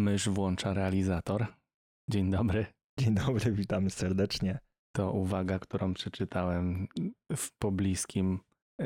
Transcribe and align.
Mysz 0.00 0.28
włącza 0.28 0.74
realizator. 0.74 1.46
Dzień 2.10 2.30
dobry. 2.30 2.66
Dzień 2.98 3.14
dobry, 3.14 3.52
witamy 3.52 3.90
serdecznie. 3.90 4.58
To 4.92 5.12
uwaga, 5.12 5.58
którą 5.58 5.94
przeczytałem 5.94 6.88
w 7.36 7.52
pobliskim 7.58 8.38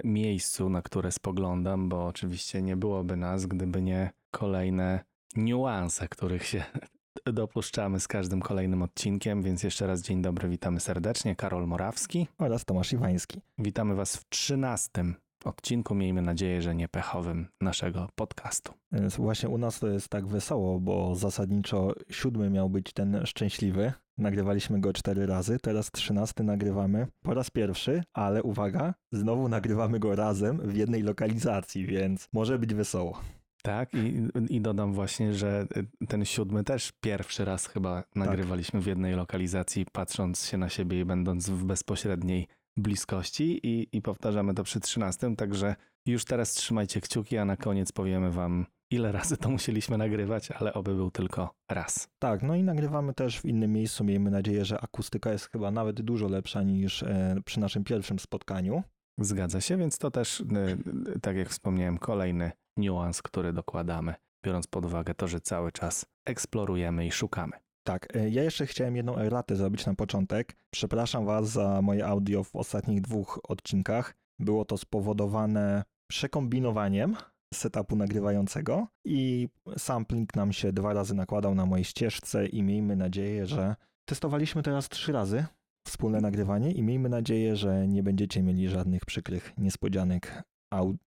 miejscu, 0.04 0.70
na 0.70 0.82
które 0.82 1.12
spoglądam, 1.12 1.88
bo 1.88 2.06
oczywiście 2.06 2.62
nie 2.62 2.76
byłoby 2.76 3.16
nas, 3.16 3.46
gdyby 3.46 3.82
nie 3.82 4.10
kolejne 4.30 5.04
niuanse, 5.36 6.08
których 6.08 6.46
się 6.46 6.64
dopuszczamy 7.40 8.00
z 8.00 8.08
każdym 8.08 8.40
kolejnym 8.40 8.82
odcinkiem, 8.82 9.42
więc 9.42 9.62
jeszcze 9.62 9.86
raz 9.86 10.02
dzień 10.02 10.22
dobry, 10.22 10.48
witamy 10.48 10.80
serdecznie. 10.80 11.36
Karol 11.36 11.66
Morawski 11.66 12.28
oraz 12.38 12.64
Tomasz 12.64 12.92
Iwański. 12.92 13.40
Witamy 13.58 13.94
Was 13.94 14.16
w 14.16 14.28
trzynastym 14.28 15.14
odcinku, 15.44 15.94
miejmy 15.94 16.22
nadzieję, 16.22 16.62
że 16.62 16.74
nie 16.74 16.88
pechowym 16.88 17.46
naszego 17.60 18.08
podcastu. 18.14 18.72
Właśnie 19.18 19.48
u 19.48 19.58
nas 19.58 19.80
to 19.80 19.88
jest 19.88 20.08
tak 20.08 20.26
wesoło, 20.26 20.80
bo 20.80 21.14
zasadniczo 21.14 21.92
siódmy 22.10 22.50
miał 22.50 22.70
być 22.70 22.92
ten 22.92 23.26
szczęśliwy. 23.26 23.92
Nagrywaliśmy 24.18 24.80
go 24.80 24.92
cztery 24.92 25.26
razy, 25.26 25.58
teraz 25.62 25.90
trzynasty 25.90 26.44
nagrywamy 26.44 27.06
po 27.22 27.34
raz 27.34 27.50
pierwszy, 27.50 28.02
ale 28.12 28.42
uwaga, 28.42 28.94
znowu 29.12 29.48
nagrywamy 29.48 29.98
go 29.98 30.16
razem 30.16 30.60
w 30.68 30.76
jednej 30.76 31.02
lokalizacji, 31.02 31.86
więc 31.86 32.28
może 32.32 32.58
być 32.58 32.74
wesoło. 32.74 33.20
Tak, 33.62 33.94
i, 33.94 34.28
i 34.48 34.60
dodam 34.60 34.92
właśnie, 34.92 35.34
że 35.34 35.66
ten 36.08 36.24
siódmy 36.24 36.64
też 36.64 36.92
pierwszy 37.00 37.44
raz 37.44 37.66
chyba 37.66 38.02
tak. 38.02 38.16
nagrywaliśmy 38.16 38.80
tak. 38.80 38.84
w 38.84 38.86
jednej 38.86 39.14
lokalizacji, 39.14 39.86
patrząc 39.92 40.46
się 40.46 40.58
na 40.58 40.68
siebie 40.68 41.00
i 41.00 41.04
będąc 41.04 41.50
w 41.50 41.64
bezpośredniej 41.64 42.48
bliskości 42.76 43.66
i, 43.66 43.88
i 43.92 44.02
powtarzamy 44.02 44.54
to 44.54 44.64
przy 44.64 44.80
trzynastym, 44.80 45.36
także 45.36 45.76
już 46.06 46.24
teraz 46.24 46.52
trzymajcie 46.52 47.00
kciuki, 47.00 47.38
a 47.38 47.44
na 47.44 47.56
koniec 47.56 47.92
powiemy 47.92 48.30
wam, 48.30 48.66
ile 48.90 49.12
razy 49.12 49.36
to 49.36 49.50
musieliśmy 49.50 49.98
nagrywać, 49.98 50.50
ale 50.50 50.74
oby 50.74 50.94
był 50.94 51.10
tylko 51.10 51.54
raz. 51.70 52.08
Tak, 52.18 52.42
no 52.42 52.54
i 52.54 52.62
nagrywamy 52.62 53.14
też 53.14 53.40
w 53.40 53.44
innym 53.44 53.72
miejscu. 53.72 54.04
Miejmy 54.04 54.30
nadzieję, 54.30 54.64
że 54.64 54.80
akustyka 54.80 55.32
jest 55.32 55.50
chyba 55.50 55.70
nawet 55.70 56.02
dużo 56.02 56.28
lepsza 56.28 56.62
niż 56.62 57.02
e, 57.02 57.36
przy 57.44 57.60
naszym 57.60 57.84
pierwszym 57.84 58.18
spotkaniu. 58.18 58.82
Zgadza 59.18 59.60
się, 59.60 59.76
więc 59.76 59.98
to 59.98 60.10
też, 60.10 60.40
e, 60.40 61.20
tak 61.20 61.36
jak 61.36 61.48
wspomniałem, 61.48 61.98
kolejny 61.98 62.52
niuans, 62.76 63.22
który 63.22 63.52
dokładamy, 63.52 64.14
biorąc 64.44 64.66
pod 64.66 64.84
uwagę 64.84 65.14
to, 65.14 65.28
że 65.28 65.40
cały 65.40 65.72
czas 65.72 66.06
eksplorujemy 66.24 67.06
i 67.06 67.12
szukamy. 67.12 67.63
Tak, 67.86 68.16
e, 68.16 68.30
ja 68.30 68.42
jeszcze 68.42 68.66
chciałem 68.66 68.96
jedną 68.96 69.16
erratę 69.16 69.56
zrobić 69.56 69.86
na 69.86 69.94
początek. 69.94 70.56
Przepraszam 70.70 71.26
Was 71.26 71.48
za 71.48 71.82
moje 71.82 72.06
audio 72.06 72.44
w 72.44 72.56
ostatnich 72.56 73.00
dwóch 73.00 73.40
odcinkach. 73.48 74.14
Było 74.38 74.64
to 74.64 74.78
spowodowane 74.78 75.84
przekombinowaniem 76.10 77.16
setupu 77.54 77.96
nagrywającego 77.96 78.86
i 79.04 79.48
sampling 79.78 80.36
nam 80.36 80.52
się 80.52 80.72
dwa 80.72 80.92
razy 80.92 81.14
nakładał 81.14 81.54
na 81.54 81.66
mojej 81.66 81.84
ścieżce 81.84 82.46
i 82.46 82.62
miejmy 82.62 82.96
nadzieję, 82.96 83.46
że 83.46 83.76
testowaliśmy 84.08 84.62
teraz 84.62 84.88
trzy 84.88 85.12
razy 85.12 85.46
wspólne 85.86 86.20
nagrywanie 86.20 86.72
i 86.72 86.82
miejmy 86.82 87.08
nadzieję, 87.08 87.56
że 87.56 87.88
nie 87.88 88.02
będziecie 88.02 88.42
mieli 88.42 88.68
żadnych 88.68 89.04
przykrych 89.04 89.52
niespodzianek 89.58 90.42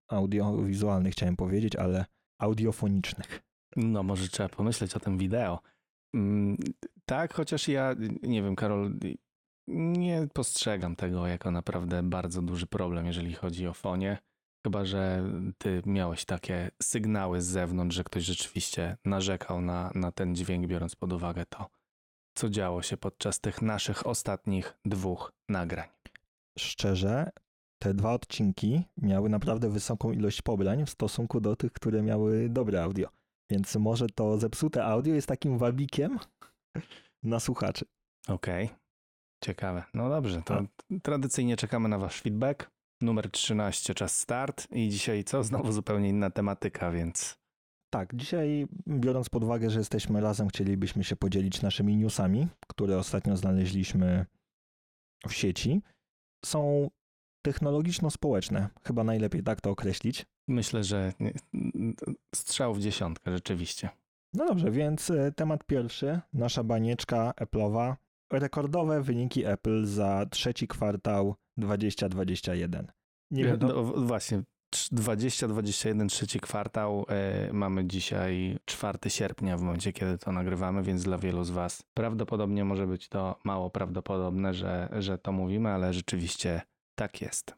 audiowizualnych, 0.07 1.13
chciałem 1.13 1.35
powiedzieć, 1.35 1.75
ale 1.75 2.05
audiofonicznych. 2.41 3.41
No, 3.75 4.03
może 4.03 4.27
trzeba 4.27 4.49
pomyśleć 4.49 4.95
o 4.95 4.99
tym 4.99 5.17
wideo. 5.17 5.59
Mm, 6.13 6.57
tak, 7.05 7.33
chociaż 7.33 7.67
ja, 7.67 7.95
nie 8.23 8.43
wiem, 8.43 8.55
Karol, 8.55 8.93
nie 9.67 10.27
postrzegam 10.33 10.95
tego 10.95 11.27
jako 11.27 11.51
naprawdę 11.51 12.03
bardzo 12.03 12.41
duży 12.41 12.67
problem, 12.67 13.05
jeżeli 13.05 13.33
chodzi 13.33 13.67
o 13.67 13.73
fonie. 13.73 14.17
Chyba, 14.65 14.85
że 14.85 15.23
ty 15.57 15.81
miałeś 15.85 16.25
takie 16.25 16.71
sygnały 16.81 17.41
z 17.41 17.45
zewnątrz, 17.45 17.95
że 17.95 18.03
ktoś 18.03 18.23
rzeczywiście 18.23 18.97
narzekał 19.05 19.61
na, 19.61 19.91
na 19.95 20.11
ten 20.11 20.35
dźwięk, 20.35 20.67
biorąc 20.67 20.95
pod 20.95 21.13
uwagę 21.13 21.45
to, 21.45 21.69
co 22.35 22.49
działo 22.49 22.81
się 22.81 22.97
podczas 22.97 23.39
tych 23.39 23.61
naszych 23.61 24.07
ostatnich 24.07 24.77
dwóch 24.85 25.33
nagrań. 25.49 25.87
Szczerze, 26.59 27.31
te 27.79 27.93
dwa 27.93 28.13
odcinki 28.13 28.83
miały 28.97 29.29
naprawdę 29.29 29.69
wysoką 29.69 30.11
ilość 30.11 30.41
pobrań 30.41 30.85
w 30.85 30.89
stosunku 30.89 31.41
do 31.41 31.55
tych, 31.55 31.73
które 31.73 32.01
miały 32.01 32.49
dobre 32.49 32.83
audio. 32.83 33.16
Więc 33.51 33.75
może 33.75 34.07
to 34.07 34.37
zepsute 34.37 34.85
audio 34.85 35.15
jest 35.15 35.27
takim 35.27 35.57
wabikiem 35.57 36.19
na 37.23 37.39
słuchaczy. 37.39 37.85
Okej, 38.27 38.65
okay. 38.65 38.77
ciekawe. 39.43 39.83
No 39.93 40.09
dobrze, 40.09 40.41
to 40.41 40.63
tradycyjnie 41.03 41.57
czekamy 41.57 41.89
na 41.89 41.97
wasz 41.97 42.21
feedback. 42.21 42.71
Numer 43.01 43.31
13, 43.31 43.93
czas 43.93 44.19
start 44.19 44.67
i 44.71 44.89
dzisiaj 44.89 45.23
co? 45.23 45.43
Znowu 45.43 45.71
zupełnie 45.71 46.09
inna 46.09 46.29
tematyka, 46.29 46.91
więc... 46.91 47.37
Tak, 47.93 48.15
dzisiaj 48.15 48.67
biorąc 48.87 49.29
pod 49.29 49.43
uwagę, 49.43 49.69
że 49.69 49.79
jesteśmy 49.79 50.21
razem, 50.21 50.47
chcielibyśmy 50.47 51.03
się 51.03 51.15
podzielić 51.15 51.61
naszymi 51.61 51.97
newsami, 51.97 52.47
które 52.67 52.97
ostatnio 52.97 53.37
znaleźliśmy 53.37 54.25
w 55.27 55.33
sieci. 55.33 55.81
Są 56.45 56.89
technologiczno-społeczne, 57.45 58.69
chyba 58.83 59.03
najlepiej 59.03 59.43
tak 59.43 59.61
to 59.61 59.69
określić. 59.69 60.25
Myślę, 60.47 60.83
że 60.83 61.13
strzał 62.35 62.73
w 62.73 62.79
dziesiątkę, 62.79 63.31
rzeczywiście. 63.31 63.89
No 64.33 64.45
dobrze, 64.45 64.71
więc 64.71 65.09
e, 65.11 65.31
temat 65.31 65.63
pierwszy, 65.63 66.19
nasza 66.33 66.63
banieczka 66.63 67.33
Apple'owa. 67.41 67.95
Rekordowe 68.33 69.01
wyniki 69.01 69.45
Apple 69.45 69.85
za 69.85 70.25
trzeci 70.25 70.67
kwartał 70.67 71.35
2021. 71.57 72.91
Nie 73.31 73.43
wiem, 73.43 73.59
no, 73.61 73.83
właśnie, 73.83 74.43
2021 74.91 76.07
trzeci 76.07 76.39
kwartał. 76.39 77.05
Yy, 77.45 77.53
mamy 77.53 77.85
dzisiaj 77.85 78.59
4 78.65 78.99
sierpnia 79.07 79.57
w 79.57 79.61
momencie, 79.61 79.93
kiedy 79.93 80.17
to 80.17 80.31
nagrywamy, 80.31 80.83
więc 80.83 81.03
dla 81.03 81.17
wielu 81.17 81.43
z 81.43 81.49
Was 81.49 81.83
prawdopodobnie 81.93 82.65
może 82.65 82.87
być 82.87 83.09
to 83.09 83.39
mało 83.43 83.69
prawdopodobne, 83.69 84.53
że, 84.53 84.89
że 84.99 85.17
to 85.17 85.31
mówimy, 85.31 85.69
ale 85.69 85.93
rzeczywiście 85.93 86.61
tak 86.95 87.21
jest. 87.21 87.55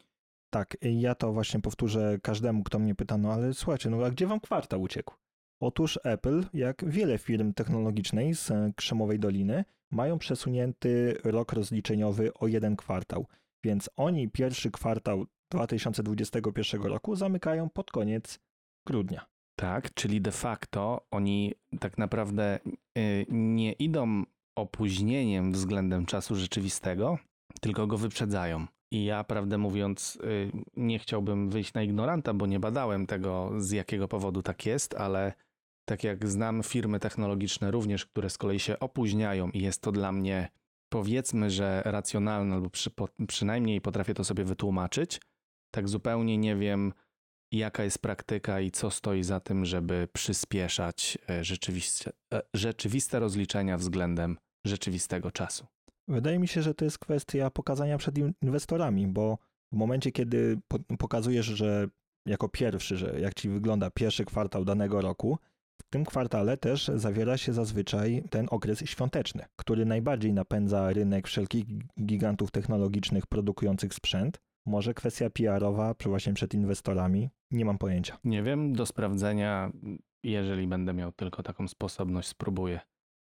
Tak, 0.50 0.76
ja 0.82 1.14
to 1.14 1.32
właśnie 1.32 1.60
powtórzę 1.60 2.18
każdemu, 2.22 2.62
kto 2.62 2.78
mnie 2.78 2.94
pyta, 2.94 3.18
no 3.18 3.32
ale 3.32 3.54
słuchajcie, 3.54 3.90
no 3.90 4.04
a 4.04 4.10
gdzie 4.10 4.26
wam 4.26 4.40
kwartał 4.40 4.82
uciekł? 4.82 5.14
Otóż 5.60 5.98
Apple, 6.04 6.44
jak 6.54 6.84
wiele 6.90 7.18
firm 7.18 7.52
technologicznej 7.52 8.34
z 8.34 8.52
Krzemowej 8.76 9.18
Doliny, 9.18 9.64
mają 9.90 10.18
przesunięty 10.18 11.16
rok 11.24 11.52
rozliczeniowy 11.52 12.34
o 12.34 12.46
jeden 12.46 12.76
kwartał, 12.76 13.26
więc 13.64 13.90
oni 13.96 14.28
pierwszy 14.28 14.70
kwartał 14.70 15.26
2021 15.50 16.82
roku 16.82 17.16
zamykają 17.16 17.70
pod 17.70 17.90
koniec 17.90 18.40
grudnia. 18.86 19.26
Tak, 19.56 19.94
czyli 19.94 20.20
de 20.20 20.32
facto 20.32 21.06
oni 21.10 21.54
tak 21.80 21.98
naprawdę 21.98 22.58
y, 22.98 23.26
nie 23.28 23.72
idą 23.72 24.22
opóźnieniem 24.56 25.52
względem 25.52 26.06
czasu 26.06 26.36
rzeczywistego, 26.36 27.18
tylko 27.60 27.86
go 27.86 27.98
wyprzedzają. 27.98 28.66
I 28.92 29.04
ja, 29.04 29.24
prawdę 29.24 29.58
mówiąc, 29.58 30.18
y, 30.24 30.50
nie 30.76 30.98
chciałbym 30.98 31.50
wyjść 31.50 31.74
na 31.74 31.82
ignoranta, 31.82 32.34
bo 32.34 32.46
nie 32.46 32.60
badałem 32.60 33.06
tego, 33.06 33.50
z 33.58 33.70
jakiego 33.70 34.08
powodu 34.08 34.42
tak 34.42 34.66
jest, 34.66 34.94
ale 34.94 35.32
tak 35.88 36.04
jak 36.04 36.28
znam 36.28 36.62
firmy 36.62 37.00
technologiczne 37.00 37.70
również, 37.70 38.06
które 38.06 38.30
z 38.30 38.38
kolei 38.38 38.60
się 38.60 38.78
opóźniają 38.78 39.50
i 39.50 39.60
jest 39.60 39.82
to 39.82 39.92
dla 39.92 40.12
mnie 40.12 40.48
powiedzmy, 40.92 41.50
że 41.50 41.82
racjonalne, 41.84 42.54
albo 42.54 42.70
przy, 42.70 42.90
po, 42.90 43.08
przynajmniej 43.28 43.80
potrafię 43.80 44.14
to 44.14 44.24
sobie 44.24 44.44
wytłumaczyć, 44.44 45.20
tak 45.74 45.88
zupełnie 45.88 46.38
nie 46.38 46.56
wiem, 46.56 46.92
jaka 47.52 47.84
jest 47.84 47.98
praktyka 47.98 48.60
i 48.60 48.70
co 48.70 48.90
stoi 48.90 49.22
za 49.22 49.40
tym, 49.40 49.64
żeby 49.64 50.08
przyspieszać 50.12 51.18
e, 51.30 51.44
rzeczywiste, 51.44 52.12
e, 52.34 52.42
rzeczywiste 52.54 53.18
rozliczenia 53.18 53.78
względem 53.78 54.38
rzeczywistego 54.66 55.30
czasu. 55.30 55.66
Wydaje 56.10 56.38
mi 56.38 56.48
się, 56.48 56.62
że 56.62 56.74
to 56.74 56.84
jest 56.84 56.98
kwestia 56.98 57.50
pokazania 57.50 57.98
przed 57.98 58.14
inwestorami, 58.42 59.06
bo 59.06 59.38
w 59.72 59.76
momencie, 59.76 60.12
kiedy 60.12 60.58
pokazujesz, 60.98 61.46
że 61.46 61.88
jako 62.26 62.48
pierwszy, 62.48 62.96
że 62.96 63.20
jak 63.20 63.34
ci 63.34 63.48
wygląda 63.48 63.90
pierwszy 63.90 64.24
kwartał 64.24 64.64
danego 64.64 65.00
roku, 65.00 65.38
w 65.80 65.82
tym 65.90 66.04
kwartale 66.04 66.56
też 66.56 66.90
zawiera 66.94 67.36
się 67.36 67.52
zazwyczaj 67.52 68.22
ten 68.30 68.46
okres 68.50 68.78
świąteczny, 68.78 69.44
który 69.56 69.84
najbardziej 69.84 70.32
napędza 70.32 70.92
rynek 70.92 71.26
wszelkich 71.26 71.64
gigantów 72.00 72.50
technologicznych 72.50 73.26
produkujących 73.26 73.94
sprzęt. 73.94 74.40
Może 74.66 74.94
kwestia 74.94 75.30
PR-owa 75.30 75.94
właśnie 76.06 76.34
przed 76.34 76.54
inwestorami? 76.54 77.30
Nie 77.50 77.64
mam 77.64 77.78
pojęcia. 77.78 78.18
Nie 78.24 78.42
wiem, 78.42 78.72
do 78.72 78.86
sprawdzenia, 78.86 79.72
jeżeli 80.22 80.66
będę 80.66 80.92
miał 80.92 81.12
tylko 81.12 81.42
taką 81.42 81.68
sposobność, 81.68 82.28
spróbuję 82.28 82.80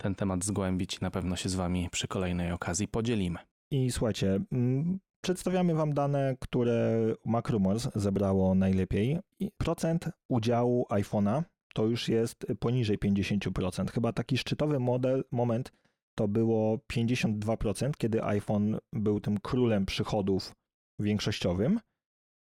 ten 0.02 0.14
temat 0.14 0.44
zgłębić 0.44 1.00
na 1.00 1.10
pewno 1.10 1.36
się 1.36 1.48
z 1.48 1.54
Wami 1.54 1.88
przy 1.92 2.08
kolejnej 2.08 2.52
okazji 2.52 2.88
podzielimy. 2.88 3.38
I 3.70 3.90
słuchajcie, 3.90 4.40
mm, 4.52 4.98
przedstawiamy 5.20 5.74
Wam 5.74 5.94
dane, 5.94 6.36
które 6.40 6.98
MacRumors 7.24 7.88
zebrało 7.94 8.54
najlepiej. 8.54 9.18
Procent 9.58 10.08
udziału 10.28 10.86
iPhone'a 10.90 11.42
to 11.74 11.86
już 11.86 12.08
jest 12.08 12.46
poniżej 12.60 12.98
50%. 12.98 13.90
Chyba 13.90 14.12
taki 14.12 14.38
szczytowy 14.38 14.78
model, 14.78 15.24
moment 15.30 15.72
to 16.14 16.28
było 16.28 16.78
52%, 16.92 17.96
kiedy 17.98 18.24
iPhone 18.24 18.78
był 18.92 19.20
tym 19.20 19.38
królem 19.38 19.86
przychodów 19.86 20.54
większościowym. 20.98 21.80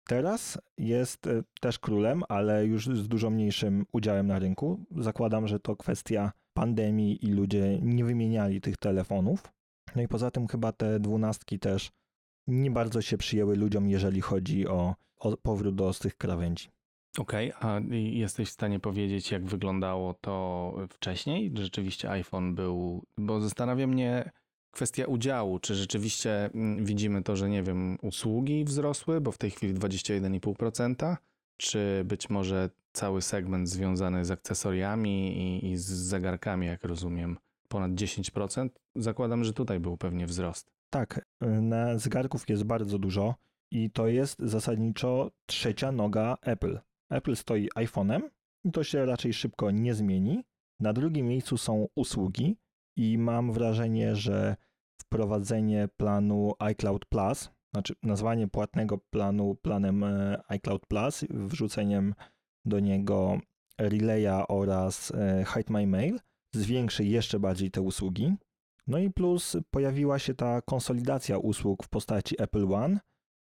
Teraz 0.08 0.62
jest 0.78 1.28
e, 1.28 1.44
też 1.62 1.80
królem, 1.80 2.24
ale 2.30 2.66
już 2.66 2.88
z 2.88 3.08
dużo 3.08 3.30
mniejszym 3.30 3.86
udziałem 3.92 4.28
na 4.28 4.40
rynku. 4.40 4.86
Zakładam, 4.98 5.48
że 5.48 5.60
to 5.60 5.76
kwestia 5.76 6.32
pandemii 6.54 7.26
i 7.26 7.32
ludzie 7.32 7.80
nie 7.82 8.06
wymieniali 8.06 8.62
tych 8.62 8.78
telefonów. 8.78 9.44
No 9.96 10.02
i 10.02 10.08
poza 10.08 10.32
tym 10.32 10.48
chyba 10.48 10.72
te 10.72 11.00
dwunastki 11.00 11.60
też 11.60 11.92
nie 12.48 12.72
bardzo 12.72 13.02
się 13.02 13.18
przyjęły 13.18 13.56
ludziom, 13.56 13.90
jeżeli 13.90 14.22
chodzi 14.22 14.68
o, 14.68 14.96
o 15.18 15.38
powrót 15.38 15.76
do 15.76 15.88
ostrych 15.88 16.18
krawędzi. 16.18 16.70
Okej, 17.18 17.52
a 17.60 17.82
jesteś 17.92 18.50
w 18.50 18.52
stanie 18.52 18.80
powiedzieć, 18.80 19.32
jak 19.32 19.46
wyglądało 19.46 20.14
to 20.14 20.76
wcześniej? 20.90 21.52
Rzeczywiście 21.56 22.10
iPhone 22.10 22.56
był, 22.56 23.04
bo 23.18 23.42
zastanawia 23.42 23.88
mnie 23.88 24.32
kwestia 24.72 25.06
udziału. 25.06 25.60
Czy 25.60 25.76
rzeczywiście 25.76 26.46
mm, 26.46 26.86
widzimy 26.86 27.24
to, 27.24 27.36
że 27.36 27.50
nie 27.50 27.64
wiem, 27.64 27.98
usługi 28.02 28.66
wzrosły, 28.66 29.22
bo 29.22 29.32
w 29.32 29.38
tej 29.38 29.52
chwili 29.52 29.74
21,5%, 29.74 31.16
czy 31.58 32.04
być 32.06 32.30
może 32.30 32.70
cały 32.94 33.22
segment 33.22 33.70
związany 33.70 34.26
z 34.26 34.32
akcesoriami 34.32 35.38
i, 35.38 35.72
i 35.72 35.78
z 35.78 35.86
zegarkami, 35.86 36.68
jak 36.68 36.84
rozumiem, 36.84 37.38
ponad 37.68 37.92
10%? 37.92 38.70
Zakładam, 38.96 39.44
że 39.44 39.54
tutaj 39.54 39.80
był 39.80 39.98
pewnie 39.98 40.26
wzrost. 40.26 40.72
Tak, 40.90 41.26
na 41.42 41.98
zegarków 41.98 42.50
jest 42.50 42.64
bardzo 42.64 43.00
dużo 43.00 43.36
i 43.72 43.92
to 43.92 44.08
jest 44.08 44.40
zasadniczo 44.40 45.32
trzecia 45.46 45.92
noga 45.92 46.38
Apple. 46.42 46.80
Apple 47.10 47.36
stoi 47.36 47.70
iPhone'em 47.76 48.22
i 48.64 48.72
to 48.72 48.84
się 48.84 49.06
raczej 49.06 49.34
szybko 49.34 49.72
nie 49.72 49.94
zmieni. 49.94 50.44
Na 50.80 50.94
drugim 50.94 51.28
miejscu 51.28 51.58
są 51.58 51.88
usługi 51.96 52.58
i 52.98 53.18
mam 53.18 53.52
wrażenie, 53.52 54.16
że 54.16 54.56
wprowadzenie 55.02 55.90
planu 55.98 56.54
iCloud 56.60 57.06
Plus, 57.06 57.50
znaczy 57.74 57.94
nazwanie 58.04 58.48
płatnego 58.48 58.98
planu 58.98 59.56
planem 59.56 60.04
e, 60.04 60.42
iCloud 60.48 60.86
Plus, 60.86 61.26
wrzuceniem 61.30 62.14
do 62.66 62.80
niego 62.80 63.40
Relaya 63.78 64.46
oraz 64.48 65.12
e, 65.12 65.46
Hide 65.54 65.74
My 65.74 65.88
Mail 65.88 66.20
zwiększy 66.56 67.06
jeszcze 67.06 67.40
bardziej 67.40 67.72
te 67.72 67.82
usługi. 67.82 68.36
No 68.88 68.98
i 68.98 69.12
plus 69.12 69.58
pojawiła 69.72 70.20
się 70.20 70.34
ta 70.34 70.62
konsolidacja 70.62 71.38
usług 71.38 71.84
w 71.84 71.90
postaci 71.90 72.42
Apple 72.42 72.74
One 72.74 73.00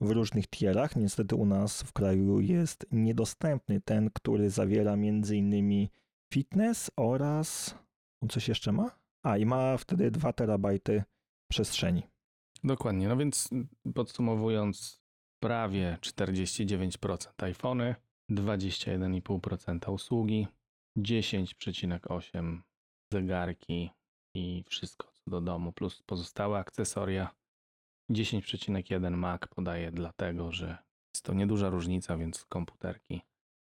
w 0.01 0.11
różnych 0.11 0.47
tierach. 0.47 0.97
Niestety 0.97 1.37
u 1.37 1.47
nas 1.47 1.83
w 1.83 1.93
kraju 1.93 2.41
jest 2.41 2.87
niedostępny 2.93 3.81
ten, 3.81 4.11
który 4.11 4.51
zawiera 4.51 4.93
m.in. 4.93 5.89
fitness 6.33 6.91
oraz 6.97 7.75
coś 8.29 8.49
jeszcze 8.49 8.73
ma? 8.73 8.91
A 9.23 9.39
i 9.39 9.47
ma 9.47 9.77
wtedy 9.77 10.11
2 10.11 10.33
terabajty 10.33 11.03
przestrzeni. 11.51 12.03
Dokładnie, 12.65 13.09
no 13.09 13.17
więc 13.17 13.51
podsumowując, 13.95 15.03
prawie 15.41 15.99
49% 16.01 17.45
iPhony, 17.45 17.95
21,5% 18.35 19.93
usługi, 19.93 20.47
10,8% 20.99 22.61
zegarki 23.13 23.91
i 24.37 24.65
wszystko 24.67 25.09
co 25.13 25.31
do 25.31 25.41
domu, 25.41 25.73
plus 25.73 26.03
pozostałe 26.07 26.59
akcesoria. 26.59 27.31
10,1 28.13 29.17
Mac 29.17 29.41
podaje 29.47 29.93
dlatego, 29.93 30.53
że 30.53 30.79
jest 31.15 31.25
to 31.25 31.35
nieduża 31.35 31.71
różnica, 31.71 32.17
więc 32.17 32.45
komputerki. 32.45 33.23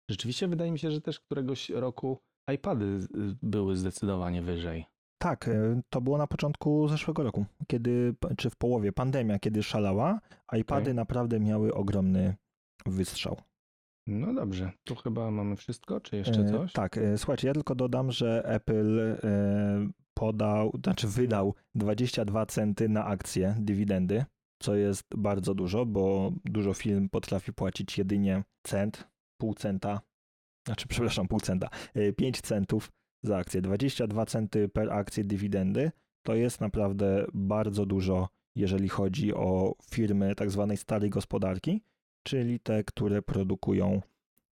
Rzeczywiście 0.09 0.47
wydaje 0.47 0.71
mi 0.71 0.79
się, 0.79 0.91
że 0.91 1.01
też 1.01 1.19
któregoś 1.19 1.69
roku 1.69 2.18
iPady 2.53 3.07
były 3.41 3.77
zdecydowanie 3.77 4.41
wyżej. 4.41 4.85
Tak, 5.21 5.47
e, 5.47 5.81
to 5.89 6.01
było 6.01 6.18
na 6.18 6.27
początku 6.27 6.88
zeszłego 6.88 7.23
roku, 7.23 7.45
kiedy, 7.68 8.15
czy 8.38 8.50
w 8.50 8.56
połowie 8.56 8.91
pandemia, 8.91 9.39
kiedy 9.39 9.63
szalała, 9.63 10.19
iPady 10.59 10.81
Okay. 10.81 10.94
naprawdę 10.94 11.39
miały 11.39 11.73
ogromny 11.73 12.35
wystrzał. 12.85 13.41
No 14.07 14.34
dobrze, 14.34 14.72
tu 14.84 14.96
chyba 14.96 15.31
mamy 15.31 15.56
wszystko, 15.56 16.02
czy 16.02 16.16
jeszcze 16.16 16.42
E, 16.42 16.46
coś? 16.46 16.74
Tak, 16.74 16.98
e, 16.98 17.18
słuchajcie, 17.18 17.48
ja 17.48 17.54
tylko 17.54 17.75
dodam, 17.75 18.12
że 18.12 18.44
Apple 18.46 19.00
e, 19.00 19.18
podał, 20.13 20.72
znaczy 20.84 21.07
wydał 21.07 21.56
22 21.75 22.46
centy 22.46 22.90
na 22.90 23.06
akcje 23.06 23.56
dywidendy, 23.60 24.25
co 24.62 24.75
jest 24.75 25.04
bardzo 25.16 25.54
dużo, 25.54 25.86
bo 25.86 26.31
dużo 26.46 26.74
firm 26.74 27.10
potrafi 27.10 27.54
płacić 27.54 27.98
jedynie 27.98 28.44
cent, 28.63 29.07
pół 29.42 29.54
centa, 29.54 30.02
znaczy 30.68 30.88
przepraszam, 30.88 31.28
pół 31.28 31.40
centa, 31.40 31.69
5 32.18 32.42
centów 32.42 32.92
za 33.24 33.38
akcję. 33.38 33.62
22 33.62 34.25
centy 34.25 34.69
per 34.69 34.92
akcję 34.92 35.24
dywidendy 35.24 35.92
to 36.25 36.36
jest 36.36 36.62
naprawdę 36.62 37.25
bardzo 37.34 37.86
dużo, 37.86 38.30
jeżeli 38.56 38.90
chodzi 38.90 39.34
o 39.34 39.75
firmy 39.92 40.36
tak 40.36 40.52
zwanej 40.52 40.78
starej 40.78 41.10
gospodarki, 41.10 41.81
czyli 42.25 42.60
te, 42.60 42.83
które 42.83 43.22
produkują 43.22 44.01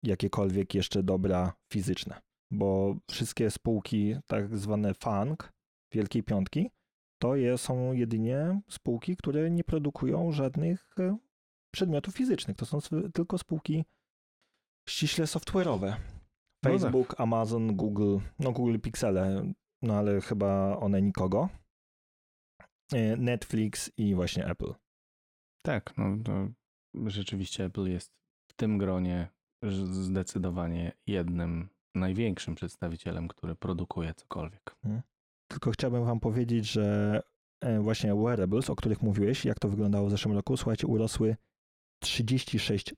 jakiekolwiek 0.03 0.75
jeszcze 0.75 1.03
dobra 1.03 1.53
fizyczne. 1.69 2.21
Bo 2.51 2.95
wszystkie 3.11 3.51
spółki, 3.51 4.15
tak 4.27 4.57
zwane 4.57 4.93
FANG, 4.93 5.53
Wielkiej 5.91 6.23
Piątki, 6.23 6.69
to 7.21 7.35
je, 7.35 7.57
są 7.57 7.93
jedynie 7.93 8.61
spółki, 8.69 9.15
które 9.15 9.51
nie 9.51 9.63
produkują 9.63 10.31
żadnych 10.31 10.89
e, 10.99 11.17
przedmiotów 11.71 12.15
fizycznych. 12.15 12.57
To 12.57 12.65
są 12.65 12.79
tylko 13.13 13.37
spółki 13.37 13.85
ściśle 14.89 15.25
software'owe. 15.25 15.89
No 15.89 15.97
tak. 16.61 16.71
Facebook, 16.71 17.15
Amazon, 17.17 17.75
Google, 17.75 18.17
no 18.39 18.51
Google 18.51 18.79
Pixele, 18.79 19.53
no 19.81 19.93
ale 19.95 20.21
chyba 20.21 20.77
one 20.77 21.01
nikogo. 21.01 21.49
E, 22.93 23.17
Netflix 23.17 23.91
i 23.97 24.15
właśnie 24.15 24.45
Apple. 24.45 24.73
Tak, 25.65 25.97
no 25.97 26.17
to 26.23 26.47
rzeczywiście 27.05 27.65
Apple 27.65 27.85
jest 27.85 28.11
w 28.47 28.53
tym 28.53 28.77
gronie 28.77 29.27
zdecydowanie 29.91 30.91
jednym 31.07 31.69
największym 31.95 32.55
przedstawicielem, 32.55 33.27
który 33.27 33.55
produkuje 33.55 34.13
cokolwiek. 34.13 34.75
Tylko 35.47 35.71
chciałbym 35.71 36.05
wam 36.05 36.19
powiedzieć, 36.19 36.71
że 36.71 37.21
e, 37.61 37.79
właśnie 37.79 38.15
wearables, 38.15 38.69
o 38.69 38.75
których 38.75 39.01
mówiłeś, 39.01 39.45
jak 39.45 39.59
to 39.59 39.69
wyglądało 39.69 40.07
w 40.07 40.11
zeszłym 40.11 40.35
roku, 40.35 40.57
słuchajcie, 40.57 40.87
urosły 40.87 41.35
36% 42.05 42.93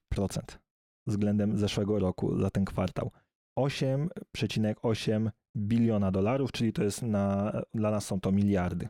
względem 1.08 1.58
zeszłego 1.58 2.00
roku 2.00 2.40
za 2.40 2.50
ten 2.50 2.66
kwartał. 2.66 3.12
8,8 3.60 5.30
biliona 5.58 6.12
dolarów, 6.12 6.52
czyli 6.52 6.74
to 6.74 6.84
jest 6.84 7.02
na, 7.02 7.54
dla 7.74 7.92
nas 7.92 8.06
są 8.06 8.20
to 8.20 8.32
miliardy. 8.32 8.88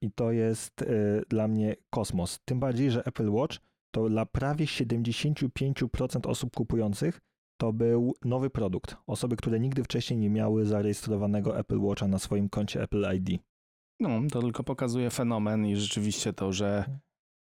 I 0.00 0.12
to 0.12 0.32
jest 0.32 0.82
e, 0.82 0.86
dla 1.28 1.48
mnie 1.48 1.76
kosmos. 1.90 2.40
Tym 2.44 2.60
bardziej, 2.60 2.90
że 2.90 3.04
Apple 3.04 3.30
Watch 3.30 3.58
to 3.90 4.08
dla 4.08 4.26
prawie 4.26 4.66
75% 4.66 6.28
osób 6.28 6.56
kupujących 6.56 7.20
to 7.60 7.72
był 7.72 8.14
nowy 8.24 8.50
produkt. 8.50 8.96
Osoby, 9.06 9.36
które 9.36 9.60
nigdy 9.60 9.84
wcześniej 9.84 10.18
nie 10.18 10.30
miały 10.30 10.64
zarejestrowanego 10.64 11.58
Apple 11.58 11.80
Watcha 11.80 12.08
na 12.08 12.18
swoim 12.18 12.48
koncie 12.48 12.82
Apple 12.82 13.06
ID. 13.14 13.40
No, 14.00 14.20
to 14.32 14.40
tylko 14.40 14.64
pokazuje 14.64 15.10
fenomen 15.10 15.66
i 15.66 15.76
rzeczywiście 15.76 16.32
to, 16.32 16.52
że 16.52 16.98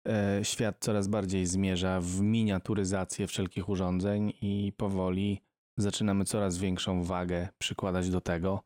e, 0.09 0.41
świat 0.43 0.77
coraz 0.81 1.09
bardziej 1.09 1.47
zmierza 1.47 2.01
w 2.01 2.21
miniaturyzację 2.21 3.27
wszelkich 3.27 3.69
urządzeń 3.69 4.33
i 4.43 4.73
powoli 4.77 5.41
zaczynamy 5.77 6.25
coraz 6.25 6.59
większą 6.59 7.03
wagę 7.03 7.49
przykładać 7.59 8.11
do 8.11 8.21
tego, 8.21 8.61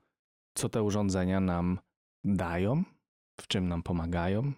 co 0.54 0.68
te 0.68 0.82
urządzenia 0.82 1.40
nam 1.40 1.78
dają, 2.24 2.82
w 3.40 3.46
czym 3.46 3.68
nam 3.68 3.82
pomagają 3.82 4.52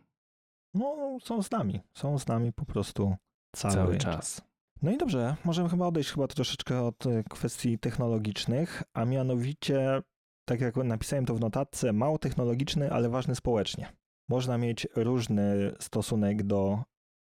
No, 0.75 1.18
są 1.22 1.42
z 1.42 1.50
nami. 1.50 1.80
Są 1.94 2.18
z 2.18 2.26
nami 2.26 2.52
po 2.52 2.64
prostu 2.64 3.16
cały, 3.56 3.75
cały 3.75 3.96
czas. 3.96 4.14
czas. 4.14 4.48
No 4.82 4.90
i 4.90 4.98
dobrze, 4.98 5.37
możemy 5.44 5.68
chyba 5.68 5.87
odejść 5.87 6.10
chyba 6.10 6.26
troszeczkę 6.26 6.82
od 6.82 7.06
e, 7.06 7.25
kwestii 7.25 7.78
technologicznych, 7.78 8.82
a 8.94 9.04
mianowicie, 9.04 10.02
tak 10.44 10.60
jak 10.60 10.76
napisałem 10.76 11.26
to 11.26 11.34
w 11.34 11.40
notatce, 11.40 11.92
mało 11.92 12.18
technologiczny, 12.18 12.92
ale 12.92 13.08
ważny 13.08 13.34
społecznie. 13.34 13.92
Można 14.28 14.58
mieć 14.58 14.87
różny 14.96 15.72
stosunek 15.80 16.42
do 16.42 16.82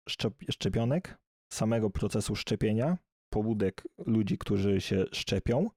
szczep- 0.10 0.52
szczepionek, 0.52 1.18
samego 1.54 1.90
procesu 1.90 2.36
szczepienia, 2.36 2.98
pobudek 3.30 3.88
ludzi, 4.06 4.38
którzy 4.38 4.82
się 4.82 5.06
szczepią, 5.12 5.70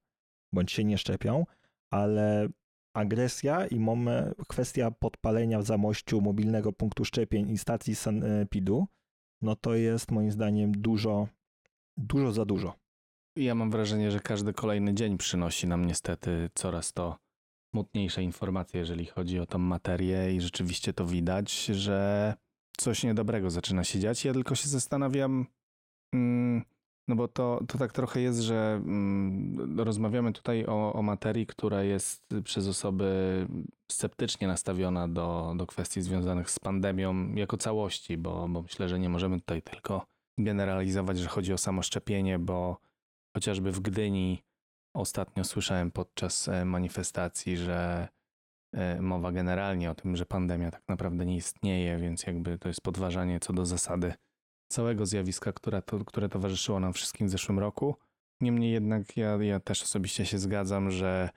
bądź 0.53 0.71
się 0.71 0.83
nie 0.83 0.97
szczepią, 0.97 1.45
ale 1.93 2.47
agresja 2.93 3.67
i 3.67 3.79
kwestia 4.47 4.91
podpalenia 4.91 5.59
w 5.59 5.65
zamościu 5.65 6.21
mobilnego 6.21 6.73
punktu 6.73 7.05
szczepień 7.05 7.49
i 7.49 7.57
stacji 7.57 7.95
sanepidu, 7.95 8.87
no 9.41 9.55
to 9.55 9.75
jest 9.75 10.11
moim 10.11 10.31
zdaniem 10.31 10.71
dużo, 10.71 11.27
dużo 11.97 12.31
za 12.31 12.45
dużo. 12.45 12.73
Ja 13.35 13.55
mam 13.55 13.71
wrażenie, 13.71 14.11
że 14.11 14.19
każdy 14.19 14.53
kolejny 14.53 14.93
dzień 14.93 15.17
przynosi 15.17 15.67
nam 15.67 15.85
niestety 15.85 16.49
coraz 16.55 16.93
to 16.93 17.17
smutniejsze 17.73 18.23
informacje, 18.23 18.79
jeżeli 18.79 19.05
chodzi 19.05 19.39
o 19.39 19.45
tą 19.45 19.57
materię 19.57 20.35
i 20.35 20.41
rzeczywiście 20.41 20.93
to 20.93 21.05
widać, 21.05 21.65
że 21.65 22.33
coś 22.77 23.03
niedobrego 23.03 23.49
zaczyna 23.49 23.83
się 23.83 23.99
dziać. 23.99 24.25
Ja 24.25 24.33
tylko 24.33 24.55
się 24.55 24.69
zastanawiam, 24.69 25.45
mm, 26.13 26.63
no 27.09 27.15
bo 27.15 27.27
to, 27.27 27.59
to 27.67 27.77
tak 27.77 27.93
trochę 27.93 28.21
jest, 28.21 28.39
że 28.39 28.81
mm, 28.83 29.79
rozmawiamy 29.79 30.33
tutaj 30.33 30.65
o, 30.65 30.93
o 30.93 31.01
materii, 31.01 31.45
która 31.45 31.83
jest 31.83 32.23
przez 32.43 32.67
osoby 32.67 33.47
sceptycznie 33.91 34.47
nastawiona 34.47 35.07
do, 35.07 35.53
do 35.57 35.67
kwestii 35.67 36.01
związanych 36.01 36.49
z 36.49 36.59
pandemią 36.59 37.35
jako 37.35 37.57
całości, 37.57 38.17
bo, 38.17 38.47
bo 38.49 38.61
myślę, 38.61 38.89
że 38.89 38.99
nie 38.99 39.09
możemy 39.09 39.39
tutaj 39.39 39.61
tylko 39.61 40.05
generalizować, 40.37 41.19
że 41.19 41.27
chodzi 41.27 41.53
o 41.53 41.57
samo 41.57 41.81
szczepienie, 41.81 42.39
bo 42.39 42.77
chociażby 43.35 43.71
w 43.71 43.79
Gdyni 43.79 44.43
ostatnio 44.95 45.43
słyszałem 45.43 45.91
podczas 45.91 46.47
e, 46.47 46.65
manifestacji, 46.65 47.57
że 47.57 48.07
e, 48.73 49.01
mowa 49.01 49.31
generalnie 49.31 49.91
o 49.91 49.95
tym, 49.95 50.15
że 50.15 50.25
pandemia 50.25 50.71
tak 50.71 50.83
naprawdę 50.87 51.25
nie 51.25 51.35
istnieje, 51.35 51.97
więc 51.97 52.23
jakby 52.23 52.57
to 52.57 52.67
jest 52.67 52.81
podważanie 52.81 53.39
co 53.39 53.53
do 53.53 53.65
zasady 53.65 54.13
całego 54.69 55.05
zjawiska, 55.05 55.53
które, 55.53 55.81
to, 55.81 56.05
które 56.05 56.29
towarzyszyło 56.29 56.79
nam 56.79 56.93
wszystkim 56.93 57.27
w 57.27 57.31
zeszłym 57.31 57.59
roku. 57.59 57.95
Niemniej 58.41 58.71
jednak 58.71 59.17
ja, 59.17 59.37
ja 59.43 59.59
też 59.59 59.83
osobiście 59.83 60.25
się 60.25 60.39
zgadzam, 60.39 60.91
że 60.91 61.29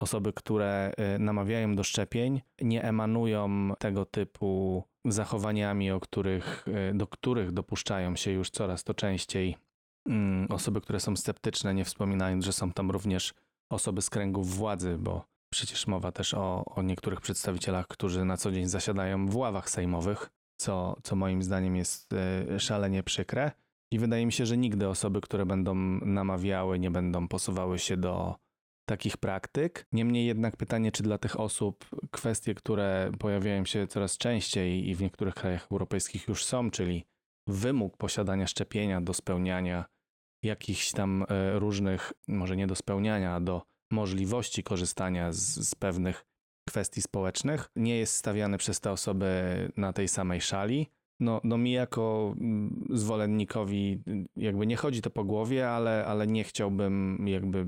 osoby, 0.00 0.32
które 0.32 0.92
y, 1.16 1.18
namawiają 1.18 1.76
do 1.76 1.84
szczepień, 1.84 2.40
nie 2.60 2.82
emanują 2.82 3.72
tego 3.78 4.04
typu 4.04 4.82
zachowaniami, 5.04 5.90
o 5.90 6.00
których, 6.00 6.68
y, 6.68 6.94
do 6.94 7.06
których 7.06 7.52
dopuszczają 7.52 8.16
się 8.16 8.30
już 8.30 8.50
coraz 8.50 8.84
to 8.84 8.94
częściej 8.94 9.56
mm, 10.08 10.46
osoby, 10.50 10.80
które 10.80 11.00
są 11.00 11.16
sceptyczne, 11.16 11.74
nie 11.74 11.84
wspominając, 11.84 12.44
że 12.44 12.52
są 12.52 12.72
tam 12.72 12.90
również 12.90 13.34
osoby 13.70 14.02
z 14.02 14.10
kręgów 14.10 14.56
władzy, 14.56 14.96
bo 14.98 15.24
przecież 15.52 15.86
mowa 15.86 16.12
też 16.12 16.34
o, 16.34 16.64
o 16.64 16.82
niektórych 16.82 17.20
przedstawicielach, 17.20 17.86
którzy 17.88 18.24
na 18.24 18.36
co 18.36 18.52
dzień 18.52 18.66
zasiadają 18.66 19.26
w 19.26 19.36
ławach 19.36 19.70
sejmowych, 19.70 20.30
co, 20.60 20.96
co 21.02 21.16
moim 21.16 21.42
zdaniem 21.42 21.76
jest 21.76 22.12
y, 22.56 22.60
szalenie 22.60 23.02
przykre. 23.02 23.52
I 23.92 23.98
wydaje 23.98 24.26
mi 24.26 24.32
się, 24.32 24.46
że 24.46 24.56
nigdy 24.56 24.88
osoby, 24.88 25.20
które 25.20 25.46
będą 25.46 25.74
namawiały, 26.04 26.78
nie 26.78 26.90
będą 26.90 27.28
posuwały 27.28 27.78
się 27.78 27.96
do 27.96 28.36
takich 28.88 29.16
praktyk. 29.16 29.86
Niemniej 29.92 30.26
jednak 30.26 30.56
pytanie, 30.56 30.92
czy 30.92 31.02
dla 31.02 31.18
tych 31.18 31.40
osób 31.40 31.86
kwestie, 32.10 32.54
które 32.54 33.10
pojawiają 33.18 33.64
się 33.64 33.86
coraz 33.86 34.18
częściej 34.18 34.88
i 34.88 34.94
w 34.94 35.00
niektórych 35.02 35.34
krajach 35.34 35.66
europejskich 35.72 36.28
już 36.28 36.44
są, 36.44 36.70
czyli 36.70 37.04
wymóg 37.46 37.96
posiadania 37.96 38.46
szczepienia 38.46 39.00
do 39.00 39.14
spełniania 39.14 39.84
jakichś 40.42 40.92
tam 40.92 41.24
e, 41.28 41.58
różnych, 41.58 42.12
może 42.28 42.56
nie 42.56 42.66
do 42.66 42.74
spełniania, 42.74 43.40
do 43.40 43.62
możliwości 43.90 44.62
korzystania 44.62 45.32
z, 45.32 45.68
z 45.68 45.74
pewnych 45.74 46.24
kwestii 46.70 47.02
społecznych, 47.02 47.70
nie 47.76 47.98
jest 47.98 48.14
stawiany 48.14 48.58
przez 48.58 48.80
te 48.80 48.92
osoby 48.92 49.28
na 49.76 49.92
tej 49.92 50.08
samej 50.08 50.40
szali 50.40 50.90
no, 51.20 51.40
no 51.44 51.58
mi 51.58 51.72
jako 51.72 52.34
mm, 52.40 52.86
zwolennikowi 52.90 54.02
y, 54.08 54.26
jakby 54.36 54.66
nie 54.66 54.76
chodzi 54.76 55.02
to 55.02 55.10
po 55.10 55.24
głowie, 55.24 55.70
ale, 55.70 56.04
ale 56.06 56.26
nie 56.26 56.44
chciałbym 56.44 57.24
jakby 57.28 57.66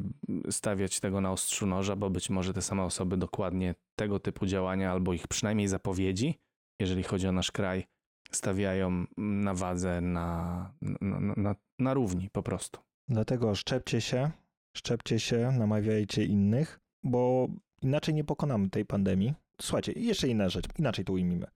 stawiać 0.50 1.00
tego 1.00 1.20
na 1.20 1.32
ostrzu 1.32 1.66
noża, 1.66 1.96
bo 1.96 2.10
być 2.10 2.30
może 2.30 2.52
te 2.52 2.62
same 2.62 2.82
osoby 2.82 3.16
dokładnie 3.16 3.74
tego 3.98 4.20
typu 4.20 4.46
działania 4.46 4.92
albo 4.92 5.12
ich 5.12 5.28
przynajmniej 5.28 5.68
zapowiedzi, 5.68 6.38
jeżeli 6.80 7.02
chodzi 7.02 7.28
o 7.28 7.32
nasz 7.32 7.52
kraj, 7.52 7.86
stawiają 8.30 9.04
na 9.16 9.54
wadze 9.54 10.00
na, 10.00 10.72
na, 11.00 11.34
na, 11.36 11.54
na 11.78 11.94
równi 11.94 12.30
po 12.30 12.42
prostu. 12.42 12.80
Dlatego 13.08 13.54
szczepcie 13.54 14.00
się, 14.00 14.30
szczepcie 14.76 15.20
się, 15.20 15.52
namawiajcie 15.58 16.24
innych, 16.24 16.80
bo 17.04 17.48
inaczej 17.82 18.14
nie 18.14 18.24
pokonamy 18.24 18.70
tej 18.70 18.84
pandemii. 18.84 19.34
Słuchajcie, 19.62 19.92
jeszcze 19.96 20.28
inna 20.28 20.48
rzecz, 20.48 20.64
inaczej 20.78 21.04
to 21.04 21.12
ujmijmy. 21.12 21.46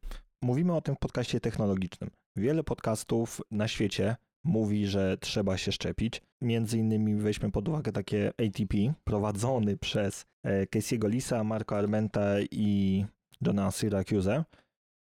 Mówimy 0.43 0.77
o 0.77 0.81
tym 0.81 0.95
w 0.95 0.99
podcaście 0.99 1.41
technologicznym. 1.41 2.11
Wiele 2.37 2.65
podcastów 2.65 3.41
na 3.51 3.69
świecie 3.69 4.17
mówi, 4.45 4.87
że 4.87 5.17
trzeba 5.21 5.57
się 5.57 5.73
szczepić. 5.73 6.23
Między 6.43 6.79
innymi 6.79 7.15
weźmy 7.15 7.51
pod 7.51 7.69
uwagę 7.69 7.93
takie 7.93 8.29
ATP, 8.29 8.95
prowadzony 9.05 9.77
przez 9.77 10.27
e, 10.43 10.67
Casey'ego 10.67 11.11
Lisa, 11.11 11.45
Marco 11.45 11.77
Armenta 11.77 12.41
i 12.51 13.05
Johna 13.47 13.71
Syracuse. 13.71 14.45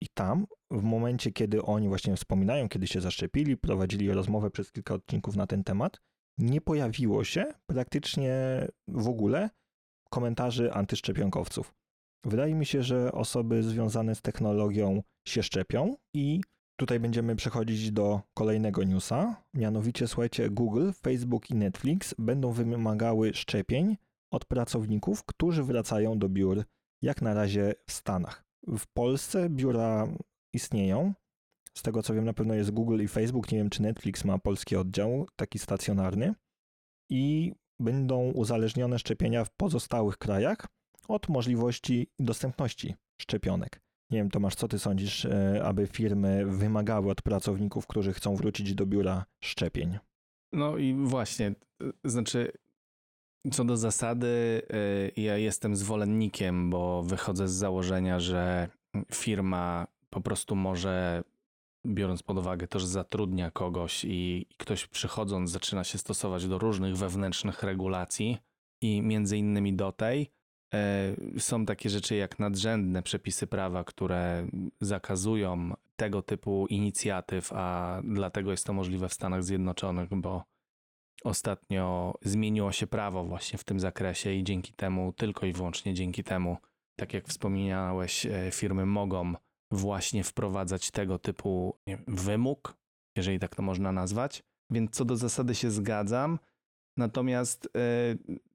I 0.01 0.07
tam, 0.13 0.47
w 0.71 0.83
momencie, 0.83 1.31
kiedy 1.31 1.61
oni 1.63 1.87
właśnie 1.87 2.15
wspominają, 2.15 2.69
kiedy 2.69 2.87
się 2.87 3.01
zaszczepili, 3.01 3.57
prowadzili 3.57 4.11
rozmowę 4.11 4.51
przez 4.51 4.71
kilka 4.71 4.93
odcinków 4.93 5.35
na 5.35 5.47
ten 5.47 5.63
temat, 5.63 6.01
nie 6.37 6.61
pojawiło 6.61 7.23
się 7.23 7.45
praktycznie 7.65 8.33
w 8.87 9.07
ogóle 9.07 9.49
komentarzy 10.13 10.73
antyszczepionkowców. 10.73 11.73
Wydaje 12.25 12.55
mi 12.55 12.65
się, 12.65 12.83
że 12.83 13.11
osoby 13.11 13.63
związane 13.63 14.15
z 14.15 14.21
technologią 14.21 15.03
się 15.27 15.43
szczepią 15.43 15.95
i 16.13 16.41
tutaj 16.79 16.99
będziemy 16.99 17.35
przechodzić 17.35 17.91
do 17.91 18.21
kolejnego 18.33 18.83
newsa. 18.83 19.43
Mianowicie, 19.53 20.07
słuchajcie, 20.07 20.49
Google, 20.49 20.91
Facebook 20.91 21.49
i 21.49 21.55
Netflix 21.55 22.15
będą 22.17 22.51
wymagały 22.51 23.33
szczepień 23.33 23.97
od 24.31 24.45
pracowników, 24.45 25.23
którzy 25.23 25.63
wracają 25.63 26.19
do 26.19 26.29
biur 26.29 26.63
jak 27.01 27.21
na 27.21 27.33
razie 27.33 27.73
w 27.87 27.91
Stanach. 27.91 28.43
W 28.67 28.87
Polsce 28.93 29.49
biura 29.49 30.07
istnieją. 30.53 31.13
Z 31.77 31.81
tego 31.81 32.03
co 32.03 32.13
wiem, 32.13 32.25
na 32.25 32.33
pewno 32.33 32.53
jest 32.53 32.71
Google 32.71 33.01
i 33.01 33.07
Facebook. 33.07 33.51
Nie 33.51 33.57
wiem, 33.57 33.69
czy 33.69 33.81
Netflix 33.81 34.25
ma 34.25 34.37
polski 34.37 34.75
oddział, 34.75 35.27
taki 35.35 35.59
stacjonarny. 35.59 36.33
I 37.09 37.53
będą 37.81 38.31
uzależnione 38.31 38.99
szczepienia 38.99 39.45
w 39.45 39.51
pozostałych 39.51 40.17
krajach 40.17 40.67
od 41.07 41.29
możliwości 41.29 42.07
dostępności 42.19 42.95
szczepionek. 43.21 43.81
Nie 44.09 44.17
wiem, 44.17 44.29
Tomasz, 44.29 44.55
co 44.55 44.67
ty 44.67 44.79
sądzisz, 44.79 45.25
e, 45.25 45.61
aby 45.65 45.87
firmy 45.87 46.45
wymagały 46.45 47.11
od 47.11 47.21
pracowników, 47.21 47.87
którzy 47.87 48.13
chcą 48.13 48.35
wrócić 48.35 48.75
do 48.75 48.85
biura 48.85 49.25
szczepień? 49.43 49.97
No 50.53 50.77
i 50.77 50.93
właśnie, 50.93 51.55
znaczy, 52.03 52.51
co 53.51 53.65
do 53.65 53.77
zasady, 53.77 54.61
e, 55.17 55.21
ja 55.21 55.37
jestem 55.37 55.75
zwolennikiem, 55.75 56.69
bo 56.69 57.03
wychodzę 57.03 57.47
z 57.47 57.51
założenia, 57.51 58.19
że 58.19 58.67
firma 59.13 59.87
po 60.09 60.21
prostu 60.21 60.55
może, 60.55 61.23
biorąc 61.85 62.23
pod 62.23 62.37
uwagę 62.37 62.67
to, 62.67 62.79
że 62.79 62.87
zatrudnia 62.87 63.51
kogoś 63.51 64.05
i 64.05 64.47
ktoś 64.57 64.87
przychodząc 64.87 65.51
zaczyna 65.51 65.83
się 65.83 65.97
stosować 65.97 66.47
do 66.47 66.57
różnych 66.57 66.97
wewnętrznych 66.97 67.63
regulacji 67.63 68.37
i 68.81 69.01
między 69.01 69.37
innymi 69.37 69.73
do 69.73 69.91
tej, 69.91 70.31
E, 70.73 71.15
są 71.39 71.65
takie 71.65 71.89
rzeczy 71.89 72.15
jak 72.15 72.39
nadrzędne 72.39 73.03
przepisy 73.03 73.47
prawa, 73.47 73.83
które 73.83 74.47
zakazują 74.81 75.73
tego 75.95 76.21
typu 76.21 76.67
inicjatyw, 76.69 77.53
a 77.53 78.01
dlatego 78.03 78.51
jest 78.51 78.65
to 78.65 78.73
możliwe 78.73 79.09
w 79.09 79.13
Stanach 79.13 79.43
Zjednoczonych, 79.43 80.09
bo 80.09 80.43
ostatnio 81.23 82.13
zmieniło 82.21 82.71
się 82.71 82.87
prawo 82.87 83.23
właśnie 83.23 83.59
w 83.59 83.63
tym 83.63 83.79
zakresie 83.79 84.33
i 84.33 84.43
dzięki 84.43 84.73
temu, 84.73 85.13
tylko 85.13 85.45
i 85.45 85.53
wyłącznie 85.53 85.93
dzięki 85.93 86.23
temu, 86.23 86.57
tak 86.95 87.13
jak 87.13 87.27
wspominałeś, 87.27 88.25
e, 88.25 88.49
firmy 88.51 88.85
mogą 88.85 89.33
właśnie 89.71 90.23
wprowadzać 90.23 90.91
tego 90.91 91.19
typu 91.19 91.75
wymóg, 92.07 92.77
jeżeli 93.17 93.39
tak 93.39 93.55
to 93.55 93.61
można 93.61 93.91
nazwać. 93.91 94.43
Więc 94.69 94.91
co 94.91 95.05
do 95.05 95.15
zasady 95.15 95.55
się 95.55 95.71
zgadzam. 95.71 96.39
Natomiast 96.97 97.69
e, 97.75 97.79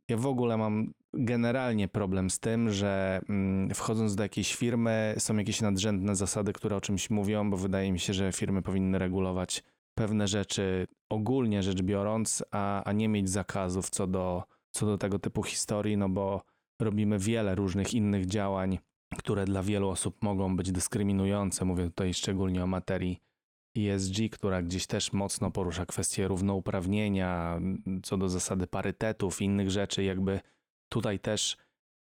ja 0.08 0.16
w 0.16 0.26
ogóle 0.26 0.56
mam 0.56 0.92
generalnie 1.14 1.88
problem 1.88 2.30
z 2.30 2.40
tym, 2.40 2.70
że 2.70 3.20
mm, 3.28 3.75
wchodząc 3.75 4.16
do 4.16 4.23
jakiejś 4.23 4.54
firmy 4.54 5.14
są 5.18 5.37
jakieś 5.37 5.61
nadrzędne 5.61 6.16
zasady, 6.16 6.52
które 6.52 6.76
o 6.76 6.80
czymś 6.80 7.11
mówią, 7.11 7.50
bo 7.50 7.56
wydaje 7.56 7.92
mi 7.92 7.99
się, 7.99 8.12
że 8.12 8.32
firmy 8.32 8.62
powinny 8.62 8.99
regulować 8.99 9.62
pewne 9.94 10.28
rzeczy 10.28 10.87
ogólnie 11.11 11.62
rzecz 11.62 11.82
biorąc, 11.82 12.44
a, 12.50 12.85
a 12.85 12.92
nie 12.92 13.08
mieć 13.08 13.30
zakazów 13.30 13.90
co 13.90 14.06
do, 14.06 14.44
co 14.70 14.87
do 14.87 14.99
tego 14.99 15.18
typu 15.18 15.42
historii, 15.42 15.96
no 15.96 16.08
bo 16.08 16.42
robimy 16.80 17.18
wiele 17.18 17.54
różnych 17.54 17.94
innych 17.94 18.26
działań, 18.26 18.78
które 19.18 19.44
dla 19.44 19.62
wielu 19.62 19.88
osób 19.88 20.22
mogą 20.22 20.56
być 20.56 20.72
dyskryminujące. 20.72 21.64
Mówię 21.64 21.84
tutaj 21.84 22.14
szczególnie 22.14 22.64
o 22.64 22.66
materii 22.66 23.20
ESG, 23.76 24.30
która 24.32 24.62
gdzieś 24.62 24.86
też 24.86 25.12
mocno 25.12 25.50
porusza 25.50 25.86
kwestie 25.86 26.28
równouprawnienia, 26.28 27.60
co 28.02 28.16
do 28.16 28.28
zasady 28.28 28.66
parytetów 28.66 29.42
innych 29.42 29.70
rzeczy, 29.70 30.04
jakby 30.04 30.40
tutaj 30.88 31.18
też 31.18 31.56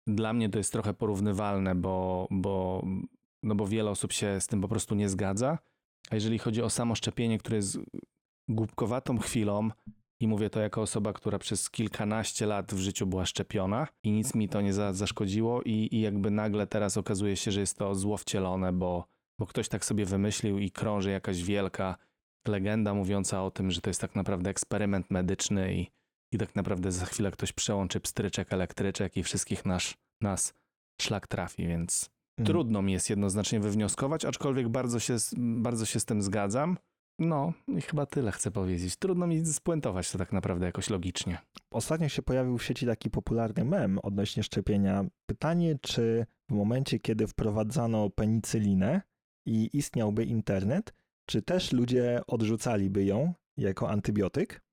dla 0.08 0.34
mnie 0.34 0.50
to 0.50 0.58
jest 0.58 0.72
trochę 0.72 0.94
porównywalne, 0.94 1.76
bo, 1.76 2.28
bo, 2.32 2.86
no 3.44 3.56
bo 3.56 3.68
wiele 3.68 3.90
osób 3.90 4.12
się 4.12 4.42
z 4.42 4.48
tym 4.48 4.62
po 4.62 4.68
prostu 4.68 4.96
nie 4.96 5.10
zgadza. 5.10 5.58
A 6.10 6.16
jeżeli 6.16 6.40
chodzi 6.40 6.62
o 6.62 6.70
samo 6.70 6.96
szczepienie, 6.96 7.38
które 7.38 7.56
jest 7.56 7.78
głupkowatą 8.50 9.18
chwilą, 9.18 9.70
i 10.24 10.28
mówię 10.28 10.50
to 10.50 10.60
jako 10.60 10.82
osoba, 10.82 11.14
która 11.14 11.40
przez 11.40 11.70
kilkanaście 11.70 12.46
lat 12.46 12.74
w 12.74 12.80
życiu 12.80 13.08
była 13.08 13.26
szczepiona 13.26 13.88
i 14.04 14.12
nic 14.12 14.36
mi 14.36 14.50
to 14.50 14.62
nie 14.62 14.74
za, 14.74 14.94
zaszkodziło, 14.94 15.62
i, 15.62 15.90
i 15.92 16.02
jakby 16.02 16.32
nagle 16.32 16.68
teraz 16.68 16.98
okazuje 16.98 17.36
się, 17.36 17.52
że 17.52 17.60
jest 17.60 17.78
to 17.78 17.96
zło 17.96 18.18
wcielone, 18.18 18.74
bo, 18.74 19.06
bo 19.40 19.48
ktoś 19.48 19.70
tak 19.70 19.86
sobie 19.86 20.06
wymyślił 20.06 20.60
i 20.60 20.72
krąży 20.72 21.12
jakaś 21.12 21.44
wielka 21.44 21.98
legenda 22.48 22.94
mówiąca 22.94 23.44
o 23.44 23.52
tym, 23.52 23.72
że 23.72 23.82
to 23.82 23.90
jest 23.90 24.02
tak 24.02 24.16
naprawdę 24.16 24.50
eksperyment 24.50 25.12
medyczny 25.12 25.76
i, 25.76 25.88
i 26.32 26.38
tak 26.38 26.56
naprawdę 26.56 26.92
za 26.92 27.06
chwilę 27.06 27.32
ktoś 27.32 27.54
przełączy 27.54 28.00
pstryczek, 28.00 28.54
elektryczek 28.54 29.18
i 29.18 29.24
wszystkich 29.24 29.66
nasz, 29.66 29.98
nas 30.22 30.54
szlak 31.02 31.28
trafi, 31.28 31.68
więc 31.68 32.10
mhm. 32.38 32.46
trudno 32.46 32.82
mi 32.82 32.94
jest 32.94 33.10
jednoznacznie 33.10 33.60
wywnioskować, 33.60 34.26
aczkolwiek 34.26 34.70
bardzo 34.70 35.00
się, 35.00 35.16
bardzo 35.38 35.86
się 35.86 36.00
z 36.00 36.06
tym 36.06 36.22
zgadzam. 36.22 36.78
No 37.20 37.54
i 37.68 37.82
chyba 37.82 38.06
tyle 38.06 38.32
chcę 38.32 38.52
powiedzieć. 38.52 38.96
Trudno 38.96 39.28
mi 39.28 39.46
spuentować 39.46 40.12
to 40.12 40.18
tak 40.18 40.34
naprawdę 40.34 40.66
jakoś 40.66 40.90
logicznie. 40.90 41.38
Ostatnio 41.72 42.10
się 42.10 42.22
pojawił 42.22 42.58
w 42.58 42.64
sieci 42.64 42.86
taki 42.86 43.10
popularny 43.10 43.66
mem 43.66 44.00
odnośnie 44.04 44.44
szczepienia. 44.44 45.06
Pytanie, 45.26 45.76
czy 45.82 46.26
w 46.50 46.54
momencie, 46.54 47.00
kiedy 47.00 47.28
wprowadzano 47.28 48.10
penicylinę 48.10 49.02
i 49.46 49.70
istniałby 49.74 50.24
internet, 50.24 50.94
czy 51.26 51.42
też 51.42 51.72
ludzie 51.72 52.22
odrzucaliby 52.28 53.06
ją 53.06 53.34
jako 53.58 53.90
antybiotyk? 53.90 54.64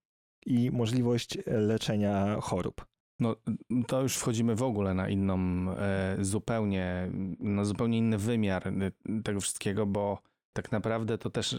i 0.47 0.71
możliwość 0.71 1.39
leczenia 1.47 2.41
chorób. 2.41 2.87
No, 3.21 3.37
to 3.87 4.03
już 4.03 4.17
wchodzimy 4.17 4.55
w 4.55 4.63
ogóle 4.63 4.95
na 4.95 5.09
inną, 5.09 5.39
e, 5.71 6.17
zupełnie, 6.21 7.11
na 7.39 7.65
zupełnie 7.65 7.99
inny 7.99 8.19
wymiar 8.19 8.73
tego 9.25 9.41
wszystkiego, 9.41 9.87
bo 9.87 10.19
tak 10.53 10.73
naprawdę 10.73 11.19
to 11.19 11.31
też, 11.31 11.53
e, 11.53 11.59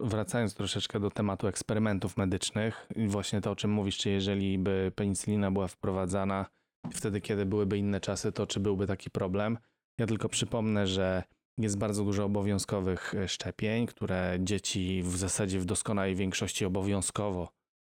wracając 0.00 0.54
troszeczkę 0.54 1.00
do 1.00 1.10
tematu 1.10 1.46
eksperymentów 1.46 2.16
medycznych, 2.16 2.88
właśnie 3.06 3.40
to, 3.40 3.50
o 3.50 3.56
czym 3.56 3.70
mówisz, 3.70 3.98
czy 3.98 4.10
jeżeli 4.10 4.58
by 4.58 4.92
penicylina 4.96 5.50
była 5.50 5.68
wprowadzana 5.68 6.46
wtedy, 6.92 7.20
kiedy 7.20 7.46
byłyby 7.46 7.78
inne 7.78 8.00
czasy, 8.00 8.32
to 8.32 8.46
czy 8.46 8.60
byłby 8.60 8.86
taki 8.86 9.10
problem? 9.10 9.58
Ja 9.98 10.06
tylko 10.06 10.28
przypomnę, 10.28 10.86
że 10.86 11.22
jest 11.58 11.78
bardzo 11.78 12.04
dużo 12.04 12.24
obowiązkowych 12.24 13.14
e, 13.14 13.28
szczepień, 13.28 13.86
które 13.86 14.38
dzieci 14.40 15.02
w 15.02 15.16
zasadzie 15.16 15.58
w 15.58 15.64
doskonałej 15.64 16.14
większości 16.14 16.64
obowiązkowo 16.64 17.48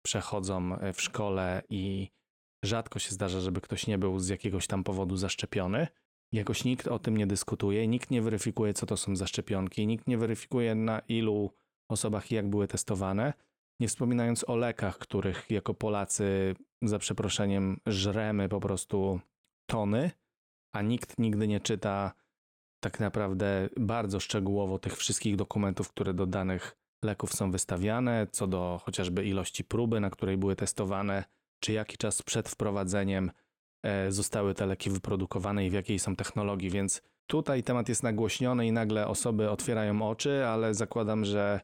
przechodzą 0.06 0.76
e, 0.80 0.94
w 0.94 1.02
szkole 1.02 1.64
i 1.70 2.10
rzadko 2.66 3.00
się 3.00 3.12
zdarza, 3.12 3.40
żeby 3.40 3.62
ktoś 3.62 3.88
nie 3.88 3.98
był 3.98 4.20
z 4.20 4.28
jakiegoś 4.28 4.68
tam 4.68 4.84
powodu 4.84 5.18
zaszczepiony. 5.18 5.88
Jakoś 6.32 6.64
nikt 6.64 6.88
o 6.88 7.00
tym 7.00 7.18
nie 7.18 7.28
dyskutuje, 7.28 7.88
nikt 7.88 8.12
nie 8.12 8.22
weryfikuje, 8.22 8.74
co 8.74 8.86
to 8.86 8.98
są 8.98 9.16
za 9.16 9.28
szczepionki, 9.28 9.88
nikt 9.88 10.08
nie 10.08 10.18
weryfikuje, 10.18 10.76
na 10.76 11.00
ilu 11.00 11.54
osobach 11.90 12.32
i 12.32 12.36
jak 12.36 12.50
były 12.50 12.68
testowane. 12.68 13.34
Nie 13.80 13.88
wspominając 13.88 14.50
o 14.50 14.56
lekach, 14.56 14.98
których 14.98 15.52
jako 15.52 15.74
Polacy, 15.74 16.56
za 16.82 17.00
przeproszeniem, 17.00 17.80
żremy 17.86 18.50
po 18.50 18.60
prostu 18.60 19.20
tony, 19.70 20.12
a 20.74 20.82
nikt 20.82 21.20
nigdy 21.20 21.48
nie 21.48 21.60
czyta 21.60 22.14
tak 22.84 23.00
naprawdę 23.00 23.70
bardzo 23.78 24.20
szczegółowo 24.20 24.80
tych 24.80 24.98
wszystkich 24.98 25.36
dokumentów, 25.36 25.90
które 25.90 26.14
do 26.14 26.26
danych 26.26 26.76
leków 27.04 27.34
są 27.34 27.52
wystawiane, 27.52 28.28
co 28.32 28.48
do 28.48 28.82
chociażby 28.84 29.26
ilości 29.26 29.64
próby, 29.64 30.00
na 30.00 30.10
której 30.10 30.38
były 30.38 30.56
testowane, 30.56 31.24
czy 31.60 31.74
jaki 31.74 31.98
czas 31.98 32.22
przed 32.22 32.50
wprowadzeniem 32.50 33.32
zostały 34.10 34.54
te 34.54 34.66
leki 34.66 34.90
wyprodukowane 34.90 35.66
i 35.66 35.70
w 35.70 35.74
jakiej 35.74 36.00
są 36.00 36.16
technologii, 36.16 36.70
więc 36.70 37.02
tutaj 37.28 37.64
temat 37.64 37.90
jest 37.90 38.04
nagłośniony 38.04 38.68
i 38.68 38.72
nagle 38.72 39.08
osoby 39.08 39.50
otwierają 39.50 40.10
oczy, 40.10 40.46
ale 40.46 40.74
zakładam, 40.74 41.26
że 41.26 41.60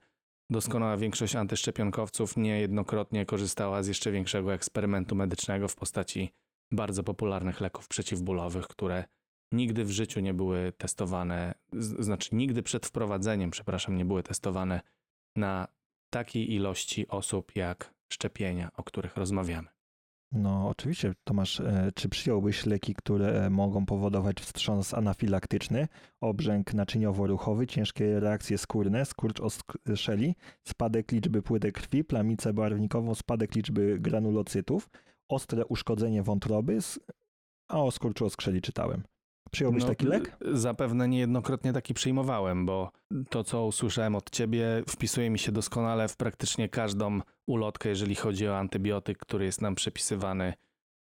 doskonała 0.49 0.97
większość 0.97 1.35
antyszczepionkowców 1.35 2.37
niejednokrotnie 2.37 3.25
korzystała 3.25 3.83
z 3.83 3.87
jeszcze 3.87 4.11
większego 4.11 4.53
eksperymentu 4.53 5.15
medycznego 5.15 5.67
w 5.67 5.75
postaci 5.75 6.33
bardzo 6.71 7.03
popularnych 7.03 7.61
leków 7.61 7.87
przeciwbólowych, 7.87 8.67
które 8.67 9.03
nigdy 9.51 9.85
w 9.85 9.91
życiu 9.91 10.19
nie 10.19 10.33
były 10.33 10.73
testowane, 10.77 11.53
znaczy 11.99 12.35
nigdy 12.35 12.63
przed 12.63 12.85
wprowadzeniem, 12.85 13.51
przepraszam, 13.51 13.97
nie 13.97 14.05
były 14.05 14.23
testowane 14.23 14.81
na 15.35 15.67
takiej 16.09 16.53
ilości 16.53 17.07
osób 17.07 17.55
jak 17.55 17.93
szczepienia, 18.13 18.69
o 18.73 18.83
których 18.83 19.17
rozmawiamy. 19.17 19.74
No, 20.31 20.67
oczywiście, 20.69 21.13
Tomasz, 21.23 21.59
e, 21.59 21.91
czy 21.95 22.09
przyjąłbyś 22.09 22.65
leki, 22.65 22.95
które 22.95 23.49
mogą 23.49 23.85
powodować 23.85 24.41
wstrząs 24.41 24.93
anafilaktyczny, 24.93 25.87
obrzęk 26.21 26.73
naczyniowo-ruchowy, 26.73 27.67
ciężkie 27.67 28.19
reakcje 28.19 28.57
skórne, 28.57 29.05
skurcz 29.05 29.39
oskrzeli, 29.39 30.35
spadek 30.63 31.11
liczby 31.11 31.41
płytek 31.41 31.73
krwi, 31.73 32.03
plamicę 32.03 32.53
barwnikową, 32.53 33.15
spadek 33.15 33.55
liczby 33.55 33.99
granulocytów, 33.99 34.89
ostre 35.29 35.65
uszkodzenie 35.65 36.23
wątroby, 36.23 36.79
a 37.67 37.83
o 37.83 37.91
skurczu 37.91 38.25
oskrzeli 38.25 38.61
czytałem. 38.61 39.03
Przyjąłbyś 39.51 39.83
no, 39.83 39.89
taki 39.89 40.05
lek? 40.05 40.37
Zapewne 40.51 41.07
niejednokrotnie 41.07 41.73
taki 41.73 41.93
przyjmowałem, 41.93 42.65
bo 42.65 42.91
to, 43.29 43.43
co 43.43 43.65
usłyszałem 43.65 44.15
od 44.15 44.29
ciebie, 44.29 44.83
wpisuje 44.89 45.29
mi 45.29 45.39
się 45.39 45.51
doskonale 45.51 46.07
w 46.07 46.17
praktycznie 46.17 46.69
każdą 46.69 47.19
ulotkę, 47.47 47.89
jeżeli 47.89 48.15
chodzi 48.15 48.47
o 48.47 48.57
antybiotyk, 48.57 49.17
który 49.17 49.45
jest 49.45 49.61
nam 49.61 49.75
przepisywany 49.75 50.53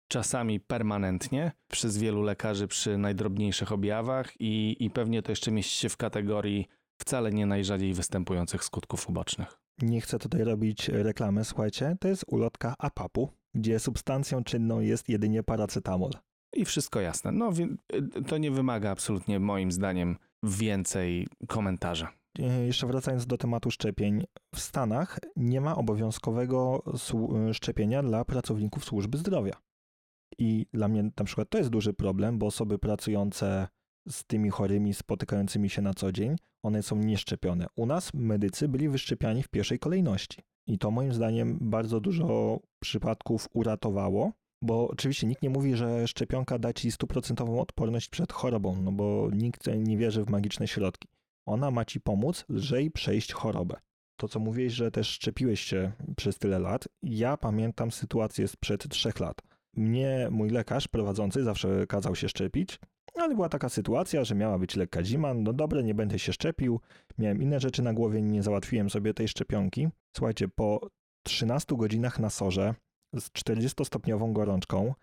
czasami 0.09 0.61
permanentnie 0.61 1.53
przez 1.71 1.99
wielu 1.99 2.23
lekarzy 2.23 2.69
przy 2.69 2.99
najdrobniejszych 2.99 3.73
objawach 3.73 4.41
i, 4.41 4.77
i 4.81 4.91
pewnie 4.91 5.23
to 5.23 5.33
jeszcze 5.33 5.51
mieści 5.51 5.79
się 5.79 5.89
w 5.89 5.97
kategorii 5.97 6.67
wcale 6.99 7.33
nie 7.33 7.47
najrzadziej 7.47 7.95
występujących 7.95 8.65
skutków 8.65 9.09
ubocznych. 9.09 9.59
Nie 9.83 10.01
chcę 10.01 10.19
tutaj 10.19 10.45
robić 10.45 10.89
reklamy, 10.89 11.45
słuchajcie, 11.45 11.97
to 12.01 12.09
jest 12.09 12.25
ulotka 12.27 12.75
APAP-u, 12.79 13.29
gdzie 13.55 13.79
substancją 13.79 14.45
czynną 14.45 14.81
jest 14.81 15.09
jedynie 15.09 15.43
paracetamol 15.43 16.11
i 16.53 16.65
wszystko 16.65 17.01
jasne. 17.01 17.33
No, 17.33 17.53
to 18.27 18.39
nie 18.39 18.51
wymaga 18.51 18.91
absolutnie 18.91 19.41
moim 19.41 19.73
zdaniem 19.73 20.17
więcej 20.43 21.27
komentarza. 21.49 22.13
E, 22.39 22.67
jeszcze 22.67 22.87
wracając 22.87 23.27
do 23.27 23.39
tematu 23.39 23.71
szczepień, 23.71 24.25
w 24.55 24.61
Stanach 24.61 25.19
nie 25.37 25.61
ma 25.61 25.77
obowiązkowego 25.77 26.83
szczepienia 27.53 28.03
dla 28.03 28.25
pracowników 28.25 28.85
służby 28.85 29.19
zdrowia. 29.19 29.55
I 30.39 30.67
dla 30.73 30.89
mnie 30.89 31.03
na 31.03 31.25
przykład 31.25 31.51
to 31.51 31.59
jest 31.59 31.71
duży 31.71 31.95
problem, 31.95 32.39
bo 32.39 32.47
osoby 32.47 32.79
pracujące 32.79 33.69
z 34.09 34.25
tymi 34.25 34.51
chorymi, 34.51 34.95
spotykającymi 34.95 35.71
się 35.71 35.83
na 35.83 35.95
co 35.95 36.13
dzień, 36.13 36.37
one 36.63 36.83
są 36.83 36.97
nieszczepione. 36.97 37.67
U 37.77 37.87
nas 37.87 38.15
medycy 38.15 38.69
byli 38.69 38.89
wyszczepiani 38.89 39.43
w 39.43 39.49
pierwszej 39.49 39.79
kolejności. 39.79 40.43
I 40.67 40.79
to 40.79 40.91
moim 40.91 41.13
zdaniem 41.13 41.59
bardzo 41.61 42.01
dużo 42.01 42.61
przypadków 42.81 43.49
uratowało, 43.53 44.33
bo 44.63 44.89
oczywiście 44.89 45.27
nikt 45.27 45.43
nie 45.43 45.51
mówi, 45.51 45.77
że 45.77 46.09
szczepionka 46.09 46.59
da 46.59 46.73
ci 46.73 46.93
stuprocentową 46.93 47.61
odporność 47.61 48.09
przed 48.09 48.33
chorobą, 48.33 48.77
no 48.83 48.93
bo 48.93 49.31
nikt 49.33 49.67
nie 49.77 49.97
wierzy 49.97 50.25
w 50.25 50.31
magiczne 50.31 50.69
środki. 50.69 51.09
Ona 51.47 51.71
ma 51.71 51.85
ci 51.85 52.01
pomóc 52.01 52.45
lżej 52.49 52.91
przejść 52.91 53.33
chorobę. 53.33 53.77
To, 54.17 54.29
co 54.29 54.41
mówiłeś, 54.41 54.73
że 54.73 54.91
też 54.91 55.09
szczepiłeś 55.09 55.61
się 55.61 55.93
przez 56.17 56.39
tyle 56.39 56.59
lat, 56.59 56.89
ja 57.03 57.37
pamiętam 57.37 57.91
sytuację 57.91 58.49
sprzed 58.49 58.89
trzech 58.89 59.21
lat. 59.21 59.43
Mnie 59.75 60.29
mój 60.31 60.51
lekarz 60.51 60.89
prowadzący 60.89 61.45
zawsze 61.45 61.87
kazał 61.87 62.15
się 62.15 62.29
szczepić, 62.29 62.79
ale 63.15 63.35
była 63.35 63.49
taka 63.49 63.69
sytuacja, 63.69 64.25
że 64.25 64.35
miała 64.35 64.59
być 64.59 64.77
lekka 64.77 65.05
zima, 65.05 65.35
no 65.35 65.53
dobre, 65.53 65.83
nie 65.83 65.95
będę 65.95 66.19
się 66.19 66.33
szczepił, 66.33 66.81
miałem 67.19 67.43
inne 67.43 67.61
rzeczy 67.61 67.83
na 67.83 67.93
głowie, 67.93 68.23
nie 68.23 68.43
załatwiłem 68.43 68.91
sobie 68.91 69.15
tej 69.15 69.29
szczepionki. 69.29 69.89
Słuchajcie, 70.17 70.49
po 70.49 70.89
13 71.23 71.77
godzinach 71.77 72.19
na 72.19 72.31
sorze 72.31 72.75
z 73.15 73.31
40-stopniową 73.31 74.33
gorączką, 74.33 74.95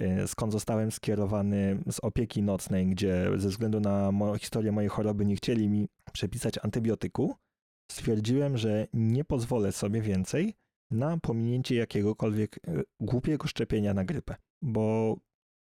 y, 0.00 0.28
skąd 0.28 0.52
zostałem 0.52 0.92
skierowany 0.92 1.82
z 1.90 2.00
opieki 2.00 2.42
nocnej, 2.42 2.86
gdzie 2.86 3.30
ze 3.36 3.48
względu 3.48 3.80
na 3.80 4.12
mo 4.12 4.38
historię 4.38 4.72
mojej 4.72 4.90
choroby 4.90 5.26
nie 5.26 5.36
chcieli 5.36 5.68
mi 5.68 5.88
przepisać 6.12 6.58
antybiotyku, 6.62 7.34
stwierdziłem, 7.92 8.56
że 8.58 8.86
nie 8.92 9.24
pozwolę 9.24 9.72
sobie 9.72 10.00
więcej 10.00 10.54
na 10.90 11.18
pominięcie 11.18 11.74
jakiegokolwiek 11.74 12.56
y, 12.68 12.84
głupiego 13.00 13.46
szczepienia 13.46 13.94
na 13.94 14.04
grypę, 14.04 14.34
bo 14.62 15.16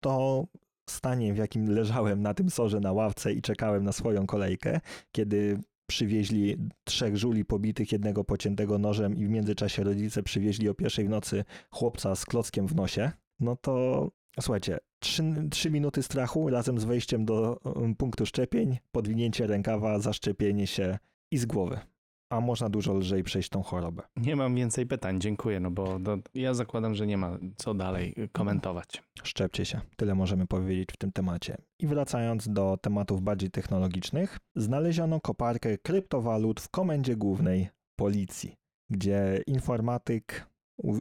to 0.03 0.45
stanie, 0.89 1.33
w 1.33 1.37
jakim 1.37 1.69
leżałem 1.69 2.21
na 2.21 2.33
tym 2.33 2.49
sorze 2.49 2.79
na 2.79 2.91
ławce 2.91 3.33
i 3.33 3.41
czekałem 3.41 3.83
na 3.83 3.91
swoją 3.91 4.25
kolejkę, 4.25 4.79
kiedy 5.11 5.59
przywieźli 5.89 6.57
trzech 6.83 7.17
żuli 7.17 7.45
pobitych, 7.45 7.91
jednego 7.91 8.23
pociętego 8.23 8.77
nożem 8.77 9.17
i 9.17 9.25
w 9.25 9.29
międzyczasie 9.29 9.83
rodzice 9.83 10.23
przywieźli 10.23 10.69
o 10.69 10.73
pierwszej 10.73 11.05
w 11.05 11.09
nocy 11.09 11.43
chłopca 11.71 12.15
z 12.15 12.25
klockiem 12.25 12.67
w 12.67 12.75
nosie, 12.75 13.11
no 13.39 13.55
to 13.55 14.07
słuchajcie, 14.41 14.77
trzy, 14.99 15.23
trzy 15.51 15.71
minuty 15.71 16.03
strachu 16.03 16.49
razem 16.49 16.79
z 16.79 16.83
wejściem 16.83 17.25
do 17.25 17.59
um, 17.63 17.95
punktu 17.95 18.25
szczepień, 18.25 18.77
podwinięcie 18.91 19.47
rękawa, 19.47 19.99
zaszczepienie 19.99 20.67
się 20.67 20.97
i 21.31 21.37
z 21.37 21.45
głowy 21.45 21.79
a 22.29 22.39
można 22.39 22.69
dużo 22.69 22.93
lżej 22.93 23.23
przejść 23.23 23.49
tą 23.49 23.63
chorobę. 23.63 24.03
Nie 24.17 24.35
mam 24.35 24.55
więcej 24.55 24.85
pytań, 24.85 25.21
dziękuję, 25.21 25.59
no 25.59 25.71
bo 25.71 25.99
do, 25.99 26.17
ja 26.33 26.53
zakładam, 26.53 26.95
że 26.95 27.07
nie 27.07 27.17
ma 27.17 27.37
co 27.55 27.73
dalej 27.73 28.15
komentować. 28.31 29.03
Szczepcie 29.23 29.65
się, 29.65 29.81
tyle 29.95 30.15
możemy 30.15 30.47
powiedzieć 30.47 30.89
w 30.93 30.97
tym 30.97 31.11
temacie. 31.11 31.57
I 31.79 31.87
wracając 31.87 32.49
do 32.49 32.77
tematów 32.81 33.21
bardziej 33.21 33.51
technologicznych, 33.51 34.37
znaleziono 34.55 35.19
koparkę 35.21 35.77
kryptowalut 35.77 36.61
w 36.61 36.69
komendzie 36.69 37.15
głównej 37.15 37.69
policji, 37.95 38.55
gdzie 38.89 39.43
informatyk 39.47 40.45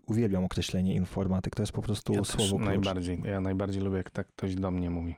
uwielbiam 0.07 0.45
określenie 0.45 0.95
informatyk, 0.95 1.55
to 1.57 1.63
jest 1.63 1.73
po 1.73 1.83
prostu 1.83 2.13
ja 2.13 2.25
słowo 2.25 2.57
klucz. 2.57 2.67
najbardziej, 2.67 3.23
Ja 3.25 3.41
najbardziej 3.41 3.83
lubię, 3.83 3.97
jak 3.97 4.11
tak 4.11 4.27
ktoś 4.29 4.55
do 4.55 4.71
mnie 4.71 4.91
mówi. 4.91 5.15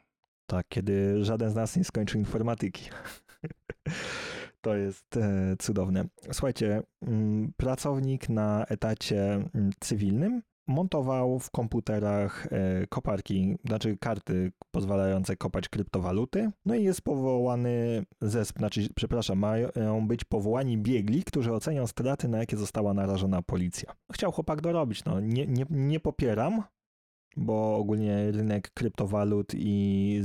Tak, 0.46 0.66
kiedy 0.68 1.24
żaden 1.24 1.50
z 1.50 1.54
nas 1.54 1.76
nie 1.76 1.84
skończył 1.84 2.20
informatyki. 2.20 2.90
To 4.60 4.76
jest 4.76 5.16
e, 5.16 5.56
cudowne. 5.58 6.04
Słuchajcie, 6.32 6.82
mm, 7.02 7.52
pracownik 7.56 8.28
na 8.28 8.64
etacie 8.64 9.34
mm, 9.34 9.70
cywilnym 9.80 10.42
montował 10.70 11.38
w 11.38 11.50
komputerach 11.50 12.46
e, 12.50 12.86
koparki, 12.86 13.56
znaczy 13.64 13.96
karty 14.00 14.52
pozwalające 14.70 15.36
kopać 15.36 15.68
kryptowaluty. 15.68 16.50
No 16.66 16.74
i 16.74 16.84
jest 16.84 17.02
powołany 17.02 18.04
zespół, 18.20 18.58
znaczy, 18.58 18.88
przepraszam, 18.94 19.38
mają 19.38 20.06
być 20.06 20.24
powołani 20.24 20.78
biegli, 20.78 21.24
którzy 21.24 21.52
ocenią 21.52 21.86
straty, 21.86 22.28
na 22.28 22.38
jakie 22.38 22.56
została 22.56 22.94
narażona 22.94 23.42
policja. 23.42 23.92
Chciał 24.12 24.32
chłopak 24.32 24.60
dorobić, 24.60 25.04
no 25.04 25.20
nie, 25.20 25.46
nie, 25.46 25.66
nie 25.70 26.00
popieram, 26.00 26.62
bo 27.36 27.76
ogólnie 27.76 28.30
rynek 28.32 28.70
kryptowalut 28.74 29.52
i 29.54 30.22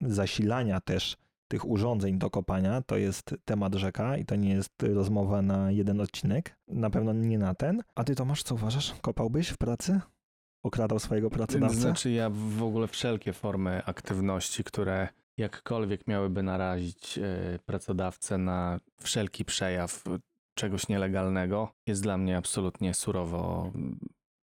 zasilania 0.00 0.80
też 0.80 1.16
tych 1.48 1.68
urządzeń 1.68 2.18
do 2.18 2.30
kopania 2.30 2.82
to 2.82 2.96
jest 2.96 3.34
temat 3.44 3.74
rzeka 3.74 4.16
i 4.16 4.24
to 4.24 4.36
nie 4.36 4.50
jest 4.50 4.82
rozmowa 4.82 5.42
na 5.42 5.70
jeden 5.70 6.00
odcinek. 6.00 6.56
Na 6.68 6.90
pewno 6.90 7.12
nie 7.12 7.38
na 7.38 7.54
ten. 7.54 7.82
A 7.94 8.04
ty 8.04 8.14
Tomasz, 8.14 8.42
co 8.42 8.54
uważasz? 8.54 8.94
Kopałbyś 9.00 9.48
w 9.48 9.56
pracy? 9.56 10.00
okradał 10.62 10.98
swojego 10.98 11.30
pracodawcę? 11.30 11.76
Znaczy 11.76 12.10
ja 12.10 12.30
w 12.30 12.62
ogóle 12.62 12.86
wszelkie 12.86 13.32
formy 13.32 13.84
aktywności, 13.84 14.64
które 14.64 15.08
jakkolwiek 15.36 16.06
miałyby 16.06 16.42
narazić 16.42 17.18
e, 17.18 17.58
pracodawcę 17.66 18.38
na 18.38 18.80
wszelki 19.00 19.44
przejaw 19.44 20.04
czegoś 20.54 20.88
nielegalnego, 20.88 21.72
jest 21.86 22.02
dla 22.02 22.18
mnie 22.18 22.36
absolutnie 22.36 22.94
surowo 22.94 23.70
mm, 23.74 23.98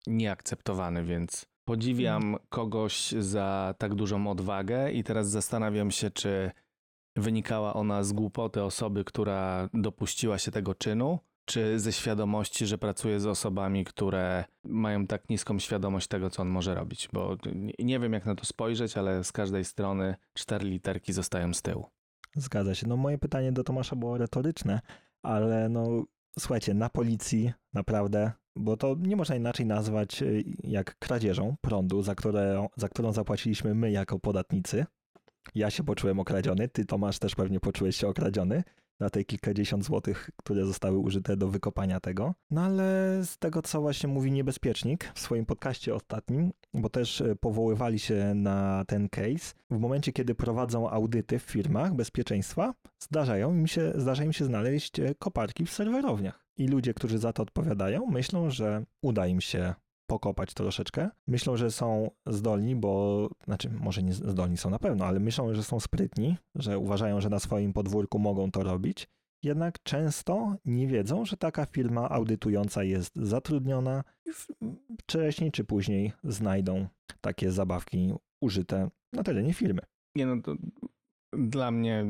nieakceptowany, 0.07 1.05
więc 1.05 1.47
podziwiam 1.65 2.37
kogoś 2.49 3.11
za 3.11 3.75
tak 3.79 3.95
dużą 3.95 4.31
odwagę 4.31 4.93
i 4.93 5.05
teraz 5.05 5.31
zastanawiam 5.31 5.91
się, 5.91 6.11
czy 6.11 6.51
wynikała 7.17 7.75
ona 7.75 8.05
z 8.05 8.13
głupoty 8.13 8.63
osoby, 8.63 9.05
która 9.05 9.69
dopuściła 9.75 10.39
się 10.39 10.51
tego 10.51 10.75
czynu, 10.75 11.19
czy 11.45 11.81
ze 11.81 11.93
świadomości, 11.93 12.67
że 12.67 12.79
pracuje 12.79 13.21
z 13.21 13.27
osobami, 13.27 13.85
które 13.85 14.45
mają 14.65 15.07
tak 15.07 15.29
niską 15.29 15.59
świadomość 15.59 16.09
tego, 16.09 16.31
co 16.31 16.43
on 16.43 16.49
może 16.49 16.75
robić. 16.75 17.09
Bo 17.13 17.37
nie- 17.79 17.99
wiem, 18.01 18.13
jak 18.13 18.27
na 18.27 18.35
to 18.35 18.45
spojrzeć, 18.45 18.97
ale 18.99 19.25
z 19.25 19.33
każdej 19.33 19.65
strony 19.65 20.15
cztery 20.35 20.69
literki 20.69 21.13
zostają 21.13 21.55
z 21.55 21.63
tyłu. 21.63 21.87
Zgadza 22.37 22.75
się. 22.75 22.87
No 22.89 22.97
moje 22.97 23.19
pytanie 23.19 23.53
do 23.53 23.65
Tomasza 23.65 23.97
było 23.97 24.19
retoryczne, 24.19 24.81
ale 25.23 25.69
no 25.69 26.05
słuchajcie, 26.39 26.75
na 26.75 26.89
policji 26.89 27.53
naprawdę, 27.73 28.33
bo 28.57 28.77
to 28.77 28.97
nie 28.99 29.17
można 29.17 29.37
inaczej 29.37 29.67
nazwać 29.67 30.23
y, 30.23 30.45
jak 30.65 30.99
kradzieżą 30.99 31.57
prądu, 31.61 32.03
za, 32.03 32.15
które, 32.15 32.67
za 32.77 32.89
którą 32.89 33.13
zapłaciliśmy 33.13 33.75
my 33.75 33.91
jako 33.91 34.19
podatnicy. 34.19 34.87
Ja 35.55 35.71
się 35.71 35.85
poczułem 35.85 36.21
okradziony, 36.21 36.69
ty 36.69 36.85
Tomasz 36.85 37.19
też 37.19 37.35
pewnie 37.35 37.61
poczułeś 37.61 37.97
się 37.97 38.09
okradziony 38.09 38.63
na 39.01 39.11
te 39.11 39.25
kilkadziesiąt 39.25 39.85
złotych, 39.85 40.31
które 40.37 40.67
zostały 40.67 40.99
użyte 40.99 41.37
do 41.37 41.49
wykopania 41.49 42.01
tego. 42.01 42.35
No 42.51 42.63
ale 42.63 43.19
z 43.25 43.39
tego, 43.39 43.63
co 43.63 43.81
właśnie 43.81 44.09
mówi 44.09 44.33
niebezpiecznik 44.33 45.13
w 45.15 45.21
swoim 45.21 45.47
podcaście 45.47 45.95
ostatnim, 45.95 46.53
bo 46.75 46.89
też 46.89 47.21
e, 47.21 47.37
powoływali 47.37 47.99
się 47.99 48.33
na 48.35 48.85
ten 48.87 49.09
case, 49.09 49.55
w 49.71 49.79
momencie, 49.79 50.13
kiedy 50.13 50.35
prowadzą 50.35 50.91
audyty 50.91 51.39
w 51.39 51.43
firmach 51.43 51.95
bezpieczeństwa, 51.95 52.75
zdarzają 52.99 53.55
im 53.55 53.67
się, 53.67 53.93
zdarza 53.95 54.25
im 54.25 54.33
się 54.33 54.45
znaleźć 54.45 55.01
e, 55.01 55.15
koparki 55.15 55.67
w 55.67 55.73
serwerowniach. 55.73 56.45
I 56.57 56.69
ludzie, 56.69 56.95
którzy 56.95 57.19
za 57.19 57.33
to 57.33 57.43
odpowiadają, 57.43 58.07
myślą, 58.07 58.51
że 58.51 58.85
uda 59.03 59.27
im 59.27 59.41
się 59.41 59.75
pokopać 60.07 60.55
troszeczkę. 60.55 61.11
Myślą, 61.27 61.57
że 61.57 61.71
są 61.71 62.11
zdolni, 62.27 62.77
bo, 62.77 63.29
znaczy 63.45 63.71
może 63.71 64.03
nie 64.03 64.13
zdolni 64.13 64.57
są 64.57 64.71
na 64.71 64.79
pewno, 64.79 65.05
ale 65.05 65.21
myślą, 65.21 65.55
że 65.55 65.63
są 65.63 65.81
sprytni, 65.81 66.37
że 66.55 66.79
uważają, 66.79 67.21
że 67.21 67.29
na 67.29 67.39
swoim 67.39 67.73
podwórku 67.73 68.19
mogą 68.19 68.51
to 68.51 68.63
robić. 68.63 69.09
Jednak 69.43 69.83
często 69.83 70.57
nie 70.65 70.87
wiedzą, 70.87 71.25
że 71.25 71.37
taka 71.37 71.67
firma 71.67 72.11
audytująca 72.11 72.85
jest 72.85 73.17
zatrudniona 73.17 74.05
i 74.27 74.31
wcześniej 74.99 75.53
czy 75.53 75.65
później 75.65 76.13
znajdą 76.25 76.87
takie 77.21 77.51
zabawki 77.51 78.13
użyte 78.41 78.91
na 79.13 79.23
terenie 79.23 79.55
firmy. 79.55 79.81
Nie 80.17 80.27
no, 80.27 80.43
to 80.43 80.55
dla 81.33 81.71
mnie 81.71 82.07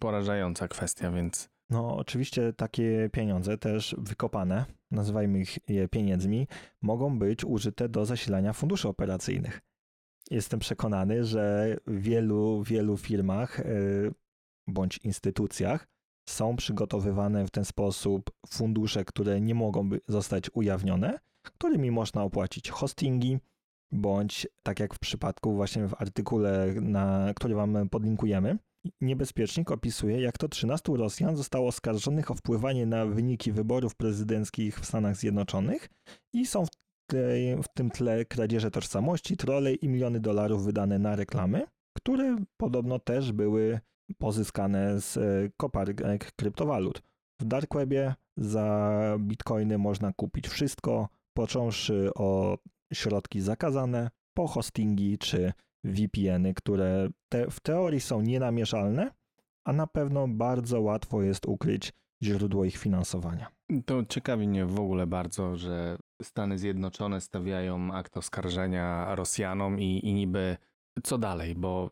porażająca 0.00 0.68
kwestia, 0.68 1.10
więc 1.10 1.50
No, 1.70 1.96
oczywiście 1.96 2.52
takie 2.52 3.10
pieniądze 3.12 3.58
też 3.58 3.96
wykopane, 3.98 4.64
nazywajmy 4.92 5.40
ich 5.40 5.58
je 5.68 5.88
pieniędzmi, 5.88 6.48
mogą 6.82 7.18
być 7.18 7.44
użyte 7.44 7.88
do 7.88 8.04
zasilania 8.04 8.52
funduszy 8.52 8.88
operacyjnych. 8.88 9.60
Jestem 10.30 10.60
przekonany, 10.60 11.24
że 11.24 11.76
w 11.86 12.00
wielu, 12.00 12.62
wielu 12.62 12.96
firmach 12.96 13.60
y, 13.60 14.12
bądź 14.66 14.98
instytucjach 14.98 15.88
są 16.28 16.56
przygotowywane 16.56 17.46
w 17.46 17.50
ten 17.50 17.64
sposób 17.64 18.30
fundusze, 18.46 19.04
które 19.04 19.40
nie 19.40 19.54
mogą 19.54 19.90
zostać 20.08 20.50
ujawnione, 20.54 21.18
którymi 21.42 21.90
można 21.90 22.22
opłacić 22.22 22.70
hostingi, 22.70 23.38
bądź 23.92 24.46
tak 24.62 24.80
jak 24.80 24.94
w 24.94 24.98
przypadku 24.98 25.54
właśnie 25.54 25.88
w 25.88 25.94
artykule, 25.98 26.74
na 26.80 27.32
który 27.36 27.54
wam 27.54 27.88
podlinkujemy, 27.88 28.58
Niebezpiecznik 29.00 29.70
opisuje, 29.70 30.20
jak 30.20 30.38
to 30.38 30.48
13 30.48 30.92
Rosjan 30.96 31.36
zostało 31.36 31.68
oskarżonych 31.68 32.30
o 32.30 32.34
wpływanie 32.34 32.86
na 32.86 33.06
wyniki 33.06 33.52
wyborów 33.52 33.94
prezydenckich 33.94 34.80
w 34.80 34.86
Stanach 34.86 35.16
Zjednoczonych 35.16 35.88
i 36.32 36.46
są 36.46 36.66
w, 36.66 36.68
w 37.62 37.68
tym 37.74 37.90
tle 37.90 38.24
kradzieże 38.24 38.70
tożsamości, 38.70 39.36
trole 39.36 39.74
i 39.74 39.88
miliony 39.88 40.20
dolarów 40.20 40.64
wydane 40.64 40.98
na 40.98 41.16
reklamy, 41.16 41.66
które 41.96 42.36
podobno 42.56 42.98
też 42.98 43.32
były 43.32 43.80
pozyskane 44.18 45.00
z 45.00 45.16
e, 45.16 45.20
koparek 45.56 46.32
kryptowalut. 46.36 47.02
W 47.40 47.44
dark 47.44 47.74
webie 47.74 48.14
za 48.36 49.16
bitcoiny 49.20 49.78
można 49.78 50.12
kupić 50.12 50.48
wszystko, 50.48 51.08
począwszy 51.36 52.10
o 52.14 52.58
środki 52.92 53.40
zakazane, 53.40 54.10
po 54.34 54.46
hostingi 54.46 55.18
czy 55.18 55.52
VPN-y, 55.84 56.54
które 56.54 57.08
te, 57.28 57.50
w 57.50 57.60
teorii 57.60 58.00
są 58.00 58.20
nienamieszalne, 58.20 59.10
a 59.64 59.72
na 59.72 59.86
pewno 59.86 60.28
bardzo 60.28 60.80
łatwo 60.80 61.22
jest 61.22 61.46
ukryć 61.46 61.92
źródło 62.22 62.64
ich 62.64 62.76
finansowania. 62.76 63.46
to 63.86 64.04
ciekawi 64.04 64.48
mnie 64.48 64.66
w 64.66 64.80
ogóle 64.80 65.06
bardzo, 65.06 65.56
że 65.56 65.98
Stany 66.22 66.58
Zjednoczone 66.58 67.20
stawiają 67.20 67.94
akt 67.94 68.16
oskarżenia 68.16 69.14
Rosjanom 69.14 69.80
i, 69.80 70.00
i 70.06 70.14
niby 70.14 70.56
co 71.02 71.18
dalej, 71.18 71.54
bo 71.54 71.90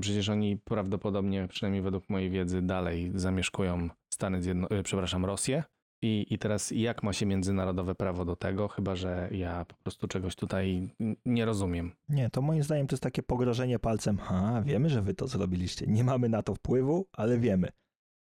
przecież 0.00 0.28
oni 0.28 0.56
prawdopodobnie, 0.56 1.48
przynajmniej 1.48 1.82
według 1.82 2.08
mojej 2.08 2.30
wiedzy, 2.30 2.62
dalej 2.62 3.12
zamieszkują 3.14 3.88
Stany 4.14 4.42
Zjednoczone, 4.42 4.82
przepraszam, 4.82 5.24
Rosję. 5.24 5.64
I, 6.02 6.26
I 6.30 6.38
teraz 6.38 6.70
jak 6.70 7.02
ma 7.02 7.12
się 7.12 7.26
międzynarodowe 7.26 7.94
prawo 7.94 8.24
do 8.24 8.36
tego, 8.36 8.68
chyba 8.68 8.96
że 8.96 9.28
ja 9.32 9.64
po 9.64 9.74
prostu 9.74 10.08
czegoś 10.08 10.36
tutaj 10.36 10.90
nie 11.24 11.44
rozumiem. 11.44 11.92
Nie, 12.08 12.30
to 12.30 12.42
moim 12.42 12.62
zdaniem 12.62 12.86
to 12.86 12.94
jest 12.94 13.02
takie 13.02 13.22
pogrożenie 13.22 13.78
palcem. 13.78 14.18
Ha, 14.18 14.62
wiemy, 14.64 14.88
że 14.88 15.02
wy 15.02 15.14
to 15.14 15.26
zrobiliście. 15.26 15.86
Nie 15.86 16.04
mamy 16.04 16.28
na 16.28 16.42
to 16.42 16.54
wpływu, 16.54 17.06
ale 17.12 17.38
wiemy. 17.38 17.68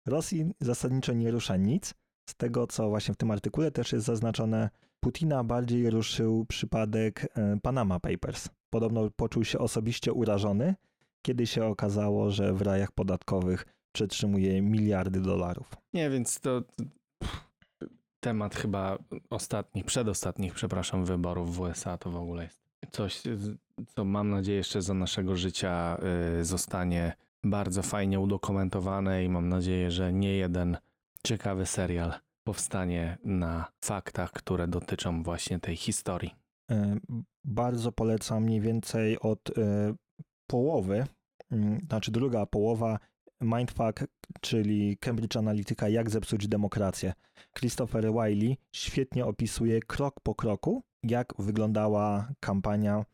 Rosji 0.06 0.46
zasadniczo 0.60 1.14
nie 1.14 1.32
rusza 1.32 1.58
nic. 1.58 1.94
Z 2.30 2.36
tego, 2.36 2.68
co 2.68 2.90
właśnie 2.90 3.14
w 3.14 3.18
tym 3.18 3.32
artykule 3.32 3.72
też 3.72 3.94
jest 3.94 4.06
zaznaczone, 4.06 4.70
Putina 5.00 5.44
bardziej 5.44 5.90
ruszył 5.90 6.46
przypadek 6.46 7.28
e, 7.38 7.58
Panama 7.62 8.00
Papers. 8.00 8.50
Podobno 8.70 9.10
poczuł 9.16 9.44
się 9.44 9.60
osobiście 9.60 10.14
urażony, 10.14 10.76
kiedy 11.22 11.48
się 11.48 11.66
okazało, 11.66 12.32
że 12.32 12.54
w 12.54 12.62
rajach 12.62 12.92
podatkowych 12.92 13.66
przetrzymuje 13.92 14.62
miliardy 14.62 15.22
dolarów. 15.22 15.72
Nie, 15.94 16.10
więc 16.10 16.40
to 16.40 16.64
temat 18.26 18.56
chyba 18.56 18.98
ostatnich, 19.30 19.86
przedostatnich, 19.86 20.54
przepraszam, 20.54 21.06
wyborów 21.06 21.56
w 21.56 21.60
USA 21.60 21.98
to 21.98 22.10
w 22.10 22.16
ogóle 22.16 22.44
jest 22.44 22.60
coś, 22.92 23.22
co 23.96 24.06
mam 24.06 24.30
nadzieję 24.30 24.58
jeszcze 24.58 24.82
za 24.82 24.94
naszego 24.94 25.36
życia 25.36 25.98
y, 26.40 26.46
zostanie 26.46 27.14
bardzo 27.44 27.84
fajnie 27.84 28.20
udokumentowane 28.20 29.24
i 29.24 29.30
mam 29.30 29.50
nadzieję, 29.50 29.92
że 29.92 30.14
nie 30.14 30.34
jeden 30.34 30.78
ciekawy 31.24 31.66
serial 31.66 32.14
powstanie 32.44 33.18
na 33.24 33.72
faktach, 33.86 34.32
które 34.32 34.68
dotyczą 34.68 35.24
właśnie 35.24 35.60
tej 35.60 35.76
historii. 35.76 36.36
E, 36.72 36.98
Bardzo 37.44 37.92
polecam 37.92 38.44
mniej 38.44 38.62
więcej 38.62 39.20
od 39.20 39.58
e, 39.58 39.94
połowy, 40.48 41.08
znaczy 41.88 42.12
druga 42.12 42.46
połowa 42.46 43.00
Mindfuck, 43.42 44.08
czyli 44.42 44.98
Cambridge 44.98 45.38
Analytica, 45.38 45.90
jak 45.90 46.10
zepsuć 46.10 46.48
demokrację. 46.48 47.14
Christopher 47.58 48.12
Wiley 48.14 48.58
świetnie 48.72 49.26
opisuje 49.26 49.80
krok 49.80 50.20
po 50.20 50.36
kroku, 50.36 50.84
jak 51.04 51.34
wyglądała 51.40 52.32
kampania 52.40 53.06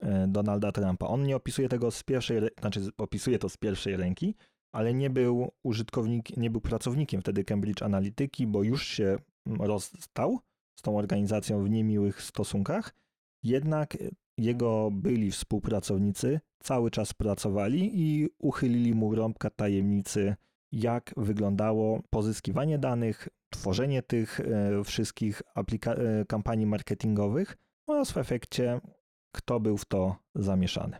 e, 0.00 0.26
Donalda 0.28 0.72
Trumpa. 0.72 1.06
On 1.06 1.22
nie 1.22 1.36
opisuje 1.36 1.68
tego 1.68 1.90
z 1.90 2.02
pierwszej, 2.02 2.40
znaczy 2.60 2.80
opisuje 2.98 3.38
to 3.38 3.48
z 3.48 3.56
pierwszej 3.56 3.96
ręki, 3.96 4.34
ale 4.72 4.94
nie 4.94 5.10
był 5.10 5.52
użytkownik, 5.62 6.36
nie 6.36 6.50
był 6.50 6.60
pracownikiem 6.60 7.20
wtedy 7.20 7.44
Cambridge 7.44 7.82
Analytyki, 7.82 8.46
bo 8.46 8.62
już 8.62 8.86
się 8.86 9.16
mm, 9.46 9.60
rozstał 9.62 10.40
z 10.74 10.82
tą 10.82 10.98
organizacją 10.98 11.64
w 11.64 11.70
niemiłych 11.70 12.22
stosunkach. 12.22 12.94
Jednak 13.42 13.96
jego 14.38 14.90
byli 14.92 15.30
współpracownicy 15.30 16.40
cały 16.58 16.90
czas 16.90 17.14
pracowali 17.14 17.90
i 17.94 18.28
uchylili 18.38 18.94
mu 18.94 19.14
rąbka 19.14 19.50
tajemnicy, 19.50 20.36
jak 20.72 21.14
wyglądało 21.16 22.02
pozyskiwanie 22.10 22.78
danych, 22.78 23.28
tworzenie 23.50 24.02
tych 24.02 24.40
e, 24.40 24.84
wszystkich 24.84 25.42
aplika- 25.56 25.98
e, 25.98 26.24
kampanii 26.24 26.66
marketingowych 26.66 27.56
oraz 27.86 28.10
w 28.10 28.16
efekcie, 28.16 28.80
kto 29.32 29.60
był 29.60 29.76
w 29.76 29.84
to 29.84 30.16
zamieszany. 30.34 30.96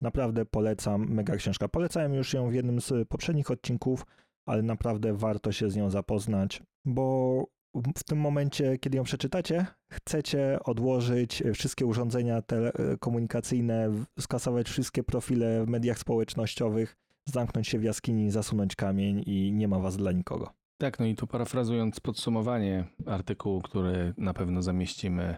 Naprawdę 0.00 0.44
polecam, 0.44 1.08
mega 1.08 1.36
książka. 1.36 1.68
Polecałem 1.68 2.14
już 2.14 2.34
ją 2.34 2.50
w 2.50 2.54
jednym 2.54 2.80
z 2.80 3.08
poprzednich 3.08 3.50
odcinków, 3.50 4.06
ale 4.46 4.62
naprawdę 4.62 5.14
warto 5.14 5.52
się 5.52 5.70
z 5.70 5.76
nią 5.76 5.90
zapoznać, 5.90 6.62
bo 6.84 7.46
w- 7.74 8.04
tym 8.04 8.18
momencie, 8.18 8.78
kiedy 8.78 8.96
ją 8.96 9.04
przeczytacie, 9.04 9.66
chcecie 9.92 10.58
odłożyć 10.64 11.42
wszystkie 11.54 11.86
urządzenia 11.86 12.42
telekomunikacyjne, 12.42 13.90
w- 13.90 14.04
skasować 14.22 14.68
wszystkie 14.68 15.02
profile 15.02 15.64
w 15.64 15.68
mediach 15.68 15.98
społecznościowych, 15.98 16.96
zamknąć 17.26 17.68
się 17.68 17.78
w 17.78 17.84
jaskini, 17.84 18.30
zasunąć 18.30 18.76
kamień 18.76 19.22
i 19.26 19.52
nie 19.52 19.68
ma 19.68 19.78
was 19.78 19.96
dla 19.96 20.12
nikogo. 20.12 20.50
Tak, 20.78 20.98
no 20.98 21.06
i 21.06 21.14
tu 21.14 21.26
parafrazując 21.26 22.00
podsumowanie 22.00 22.84
artykułu, 23.06 23.62
który 23.62 24.14
na 24.18 24.34
pewno 24.34 24.62
zamieścimy 24.62 25.36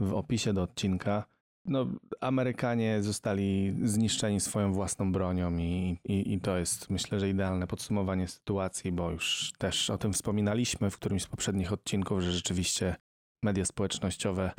w 0.00 0.14
opisie 0.14 0.52
do 0.52 0.62
odcinka, 0.62 1.24
no, 1.64 1.86
Amerykanie 2.20 3.02
zostali 3.02 3.76
zniszczeni 3.82 4.40
swoją 4.40 4.72
własną 4.72 5.12
bronią 5.12 5.56
i, 5.56 5.98
i, 6.04 6.32
i 6.32 6.40
to 6.40 6.58
jest 6.58 6.90
myślę, 6.90 7.20
że 7.20 7.28
idealne 7.28 7.66
podsumowanie 7.66 8.28
sytuacji, 8.28 8.92
bo 8.92 9.10
już 9.10 9.52
też 9.58 9.90
o 9.90 9.98
tym 9.98 10.12
wspominaliśmy 10.12 10.90
w 10.90 10.96
którymś 10.96 11.22
z 11.22 11.26
poprzednich 11.26 11.72
odcinków, 11.72 12.20
że 12.20 12.32
rzeczywiście 12.32 12.96
media 13.42 13.64
społecznościowe 13.64 14.52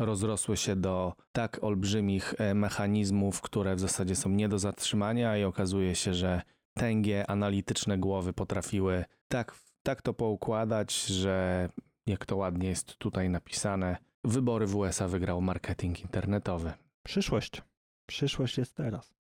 rozrosły 0.00 0.56
się 0.56 0.76
do 0.76 1.12
tak 1.32 1.64
olbrzymich 1.64 2.34
e, 2.38 2.54
mechanizmów, 2.54 3.40
które 3.40 3.76
w 3.76 3.80
zasadzie 3.80 4.16
są 4.16 4.30
nie 4.30 4.48
do 4.48 4.58
zatrzymania 4.58 5.38
i 5.38 5.44
okazuje 5.44 5.94
się, 5.94 6.14
że 6.14 6.42
tęgie, 6.74 7.30
analityczne 7.30 7.98
głowy 7.98 8.32
potrafiły 8.32 9.04
tak, 9.28 9.54
tak 9.82 10.02
to 10.02 10.14
poukładać, 10.14 11.04
że 11.06 11.68
jak 12.06 12.26
to 12.26 12.36
ładnie 12.36 12.68
jest 12.68 12.96
tutaj 12.96 13.30
napisane, 13.30 13.96
wybory 14.24 14.66
w 14.66 14.76
USA 14.76 15.08
wygrał 15.08 15.40
marketing 15.40 16.00
internetowy. 16.02 16.72
Przyszłość. 17.02 17.62
Przyszłość 18.06 18.58
jest 18.58 18.74
teraz. 18.74 19.14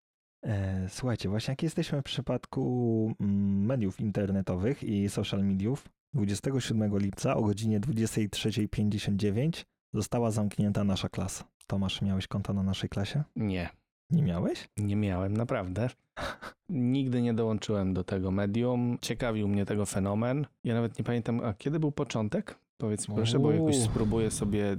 E, 0.43 0.89
słuchajcie, 0.89 1.29
właśnie 1.29 1.51
jak 1.51 1.63
jesteśmy 1.63 2.01
w 2.01 2.03
przypadku 2.03 3.15
mm, 3.19 3.65
mediów 3.65 3.99
internetowych 3.99 4.83
i 4.83 5.09
social 5.09 5.43
mediów, 5.43 5.89
27 6.13 6.97
lipca 6.97 7.35
o 7.35 7.41
godzinie 7.41 7.79
23.59 7.79 9.65
została 9.93 10.31
zamknięta 10.31 10.83
nasza 10.83 11.09
klasa. 11.09 11.43
Tomasz, 11.67 12.01
miałeś 12.01 12.27
konto 12.27 12.53
na 12.53 12.63
naszej 12.63 12.89
klasie? 12.89 13.23
Nie, 13.35 13.69
Nie 14.09 14.23
miałeś? 14.23 14.69
nie 14.77 14.95
miałem, 14.95 15.37
naprawdę. 15.37 15.89
Nigdy 16.69 17.21
nie 17.21 17.33
dołączyłem 17.33 17.93
do 17.93 18.03
tego 18.03 18.31
medium. 18.31 18.97
Ciekawił 19.01 19.47
mnie 19.47 19.65
tego 19.65 19.85
fenomen. 19.85 20.45
Ja 20.63 20.73
nawet 20.73 20.99
nie 20.99 21.03
pamiętam, 21.05 21.41
a 21.43 21.53
kiedy 21.53 21.79
był 21.79 21.91
początek? 21.91 22.59
Powiedz 22.81 23.09
mi 23.09 23.15
proszę, 23.15 23.39
bo 23.39 23.51
jakoś 23.51 23.77
spróbuję 23.77 24.31
sobie 24.31 24.71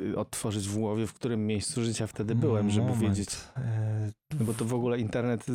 y, 0.00 0.04
y, 0.04 0.18
odtworzyć 0.18 0.68
w 0.68 0.78
głowie, 0.78 1.06
w 1.06 1.14
którym 1.14 1.46
miejscu 1.46 1.84
życia 1.84 2.06
wtedy 2.06 2.34
byłem, 2.34 2.70
żeby 2.70 2.86
Moment. 2.86 3.02
wiedzieć. 3.02 3.28
E, 3.56 4.10
No 4.38 4.44
bo 4.46 4.54
to 4.54 4.64
w 4.64 4.74
ogóle 4.74 4.98
internet 4.98 5.46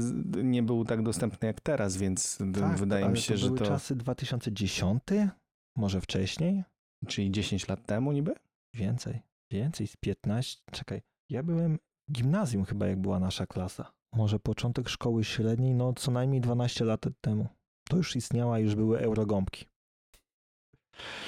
nie 0.44 0.63
był 0.63 0.86
tak 0.86 1.04
dostępny 1.04 1.48
jak 1.48 1.62
teraz, 1.62 1.98
więc 1.98 2.38
tak, 2.54 2.78
wydaje 2.78 3.10
mi 3.10 3.18
się, 3.18 3.34
to 3.34 3.39
że 3.39 3.48
były 3.48 3.60
to. 3.60 3.66
czasy 3.66 3.96
2010? 3.96 5.04
Może 5.78 6.02
wcześniej? 6.02 6.63
Czyli 7.08 7.32
10 7.32 7.68
lat 7.68 7.86
temu 7.86 8.12
niby? 8.12 8.34
Więcej. 8.76 9.22
Więcej, 9.52 9.88
z 9.88 9.98
15. 9.98 10.62
Czekaj, 10.72 11.02
ja 11.30 11.44
byłem 11.44 11.80
w 12.10 12.12
gimnazjum 12.12 12.66
chyba, 12.66 12.88
jak 12.88 13.02
była 13.02 13.20
nasza 13.20 13.46
klasa. 13.46 13.92
Może 14.16 14.39
początek 14.39 14.89
szkoły 14.89 15.24
średniej, 15.24 15.74
no 15.76 15.94
co 15.94 16.12
najmniej 16.12 16.42
12 16.42 16.86
lat 16.86 17.06
temu. 17.22 17.48
To 17.89 17.98
już 17.98 18.16
istniała, 18.16 18.60
już 18.60 18.76
były 18.76 19.00
eurogąbki. 19.00 19.66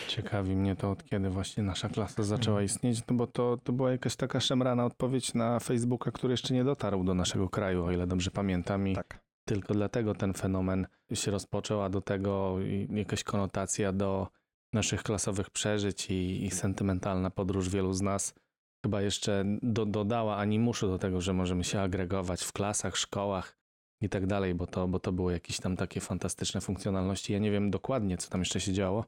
Ciekawi 0.07 0.55
mnie 0.55 0.75
to, 0.75 0.91
od 0.91 1.03
kiedy 1.03 1.29
właśnie 1.29 1.63
nasza 1.63 1.89
klasa 1.89 2.23
zaczęła 2.23 2.57
Mhm. 2.59 2.65
istnieć, 2.65 2.99
no 3.09 3.15
bo 3.15 3.27
to, 3.27 3.57
to 3.63 3.73
była 3.73 3.91
jakaś 3.91 4.15
taka 4.15 4.39
szemrana 4.39 4.85
odpowiedź 4.85 5.33
na 5.33 5.59
Facebooka, 5.59 6.11
który 6.11 6.33
jeszcze 6.33 6.53
nie 6.53 6.63
dotarł 6.63 7.03
do 7.03 7.13
naszego 7.13 7.49
kraju, 7.49 7.85
o 7.85 7.91
ile 7.91 8.07
dobrze 8.07 8.31
pamiętam. 8.31 8.87
I 8.87 8.95
Tak. 8.95 9.19
tylko 9.45 9.73
dlatego 9.73 10.15
ten 10.15 10.33
fenomen 10.33 10.87
się 11.13 11.31
rozpoczął, 11.31 11.81
a 11.81 11.89
do 11.89 12.01
tego 12.01 12.55
jakaś 12.89 13.23
konotacja 13.23 13.91
do 13.91 14.27
naszych 14.73 15.03
klasowych 15.03 15.49
przeżyć 15.49 16.09
i, 16.11 16.45
i 16.45 16.51
sentymentalna 16.51 17.29
podróż 17.29 17.69
wielu 17.69 17.93
z 17.93 18.01
nas 18.01 18.33
chyba 18.85 19.01
jeszcze 19.01 19.45
do, 19.61 19.85
dodała 19.85 20.37
animuszu 20.37 20.87
do 20.87 20.99
tego, 20.99 21.21
że 21.21 21.33
możemy 21.33 21.63
się 21.63 21.81
agregować 21.81 22.43
w 22.43 22.53
klasach, 22.53 22.97
szkołach 22.97 23.57
i 24.01 24.09
tak 24.09 24.27
dalej, 24.27 24.55
bo 24.55 24.67
to, 24.67 24.87
bo 24.87 24.99
to 24.99 25.11
było 25.11 25.31
jakieś 25.31 25.59
tam 25.59 25.75
takie 25.77 26.01
fantastyczne 26.01 26.61
funkcjonalności. 26.61 27.33
Ja 27.33 27.39
nie 27.39 27.51
wiem 27.51 27.71
dokładnie, 27.71 28.17
co 28.17 28.29
tam 28.29 28.41
jeszcze 28.41 28.59
się 28.59 28.73
działo. 28.73 29.05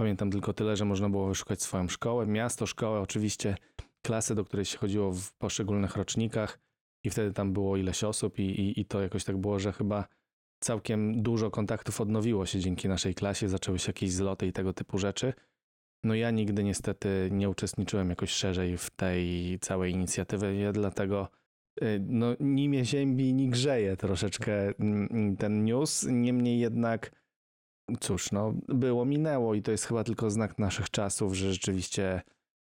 Pamiętam 0.00 0.30
tylko 0.30 0.52
tyle, 0.52 0.76
że 0.76 0.84
można 0.84 1.08
było 1.08 1.28
wyszukać 1.28 1.62
swoją 1.62 1.88
szkołę, 1.88 2.26
miasto, 2.26 2.66
szkołę, 2.66 3.00
oczywiście 3.00 3.56
klasę, 4.02 4.34
do 4.34 4.44
której 4.44 4.64
się 4.64 4.78
chodziło 4.78 5.12
w 5.12 5.32
poszczególnych 5.32 5.96
rocznikach 5.96 6.58
i 7.04 7.10
wtedy 7.10 7.32
tam 7.32 7.52
było 7.52 7.76
ileś 7.76 8.04
osób 8.04 8.38
i, 8.38 8.42
i, 8.42 8.80
i 8.80 8.84
to 8.84 9.00
jakoś 9.00 9.24
tak 9.24 9.36
było, 9.36 9.58
że 9.58 9.72
chyba 9.72 10.08
całkiem 10.60 11.22
dużo 11.22 11.50
kontaktów 11.50 12.00
odnowiło 12.00 12.46
się 12.46 12.60
dzięki 12.60 12.88
naszej 12.88 13.14
klasie, 13.14 13.48
zaczęły 13.48 13.78
się 13.78 13.88
jakieś 13.88 14.12
zloty 14.12 14.46
i 14.46 14.52
tego 14.52 14.72
typu 14.72 14.98
rzeczy. 14.98 15.32
No 16.04 16.14
ja 16.14 16.30
nigdy 16.30 16.64
niestety 16.64 17.28
nie 17.32 17.50
uczestniczyłem 17.50 18.10
jakoś 18.10 18.30
szerzej 18.30 18.76
w 18.76 18.90
tej 18.90 19.58
całej 19.60 19.92
inicjatywie, 19.92 20.54
ja 20.54 20.72
dlatego 20.72 21.28
y, 21.82 22.00
no, 22.06 22.26
ni 22.40 22.68
mnie 22.68 22.84
ziębi, 22.84 23.34
ni 23.34 23.48
grzeje 23.48 23.96
troszeczkę 23.96 24.52
mm, 24.78 25.36
ten 25.36 25.64
news. 25.64 26.06
Niemniej 26.10 26.58
jednak, 26.58 27.19
cóż, 28.00 28.32
no, 28.32 28.54
było, 28.68 29.04
minęło 29.04 29.54
i 29.54 29.62
to 29.62 29.70
jest 29.70 29.84
chyba 29.84 30.04
tylko 30.04 30.30
znak 30.30 30.58
naszych 30.58 30.90
czasów, 30.90 31.34
że 31.34 31.52
rzeczywiście 31.52 32.22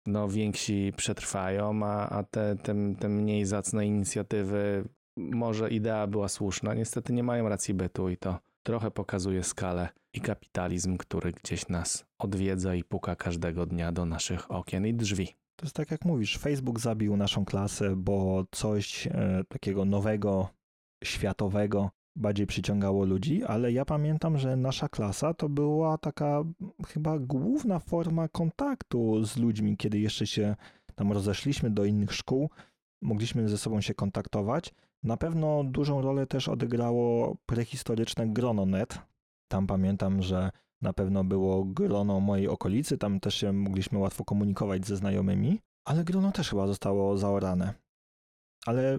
no, 0.06 0.28
więksi 0.28 0.92
przetrwają, 0.96 1.80
a, 1.84 2.08
a 2.08 2.22
te, 2.22 2.56
te, 2.56 2.74
te 3.00 3.08
mniej 3.08 3.44
zacne 3.44 3.87
inicjatywy, 3.87 4.88
może 5.16 5.70
idea 5.70 6.06
była 6.06 6.28
słuszna, 6.28 6.74
niestety 6.74 7.12
nie 7.12 7.22
mają 7.22 7.48
racji 7.48 7.74
bytu 7.74 8.08
i 8.08 8.16
to 8.16 8.38
trochę 8.66 8.90
pokazuje 8.90 9.44
skalę 9.44 9.88
i 10.14 10.20
kapitalizm, 10.20 10.96
który 10.96 11.32
gdzieś 11.32 11.68
nas 11.68 12.04
odwiedza 12.18 12.74
i 12.74 12.84
puka 12.84 13.16
każdego 13.16 13.66
dnia 13.66 13.92
do 13.92 14.06
naszych 14.06 14.50
okien 14.50 14.87
i 14.87 14.94
drzwi. 14.94 15.26
To 15.56 15.66
jest 15.66 15.76
tak 15.76 15.90
jak 15.90 16.04
mówisz, 16.04 16.38
Facebook 16.38 16.80
zabił 16.80 17.16
naszą 17.16 17.44
klasę, 17.44 17.96
bo 17.96 18.44
coś 18.50 19.06
e, 19.06 19.44
takiego 19.48 19.84
nowego, 19.84 20.48
światowego 21.04 21.90
bardziej 22.16 22.46
przyciągało 22.46 23.05
ludzi, 23.05 23.44
ale 23.44 23.72
ja 23.72 23.85
pamiętam, 23.85 24.38
że 24.38 24.57
nasza 24.57 24.88
klasa 24.88 25.35
to 25.35 25.48
była 25.48 25.98
taka 25.98 26.44
chyba 26.87 27.18
główna 27.18 27.79
forma 27.79 28.29
kontaktu 28.29 29.24
z 29.24 29.37
ludźmi, 29.37 29.77
kiedy 29.77 29.98
jeszcze 29.98 30.27
się 30.27 30.57
tam 30.94 31.12
rozeszliśmy 31.12 31.70
do 31.70 31.85
innych 31.85 32.12
szkół, 32.12 32.50
mogliśmy 33.03 33.48
ze 33.48 33.59
sobą 33.59 33.81
się 33.81 33.94
kontaktować. 33.94 34.74
Na 35.03 35.16
pewno 35.16 35.64
dużą 35.64 36.03
rolę 36.03 36.27
też 36.27 36.48
odegrało 36.48 37.37
prehistoryczne 37.46 38.29
grono.net. 38.29 38.98
Tam 39.48 39.66
pamiętam, 39.66 40.22
że 40.22 40.50
na 40.83 40.92
pewno 40.92 41.24
było 41.24 41.64
grono 41.64 42.20
mojej 42.20 42.48
okolicy, 42.48 42.98
tam 42.98 43.20
też 43.20 43.35
się 43.35 43.53
mogliśmy 43.53 43.98
łatwo 43.98 44.24
komunikować 44.24 44.87
ze 44.87 44.96
znajomymi, 44.96 45.61
ale 45.85 46.05
grono 46.05 46.33
też 46.33 46.50
chyba 46.50 46.66
zostało 46.66 47.16
zaorane. 47.16 47.74
Ale, 48.66 48.98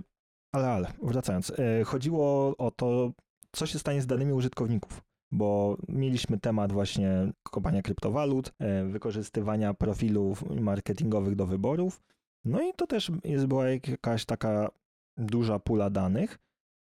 ale, 0.56 0.68
ale, 0.68 0.94
wracając, 1.04 1.52
e, 1.60 1.84
chodziło 1.84 2.58
o 2.58 2.72
to, 2.72 3.12
co 3.52 3.66
się 3.66 3.80
stanie 3.80 4.02
z 4.02 4.08
danymi 4.08 4.34
użytkowników, 4.34 5.02
bo 5.32 5.78
mieliśmy 5.90 6.40
temat 6.40 6.72
właśnie 6.72 7.32
kopania 7.44 7.82
kryptowalut, 7.82 8.54
e, 8.60 8.86
wykorzystywania 8.86 9.74
profilów 9.74 10.44
marketingowych 10.50 11.36
do 11.36 11.46
wyborów, 11.46 12.02
no 12.46 12.62
i 12.62 12.74
to 12.74 12.88
też 12.88 13.12
jest, 13.24 13.46
była 13.46 13.70
jakaś 13.70 14.26
taka 14.26 14.70
duża 15.18 15.60
pula 15.60 15.90
danych, 15.90 16.38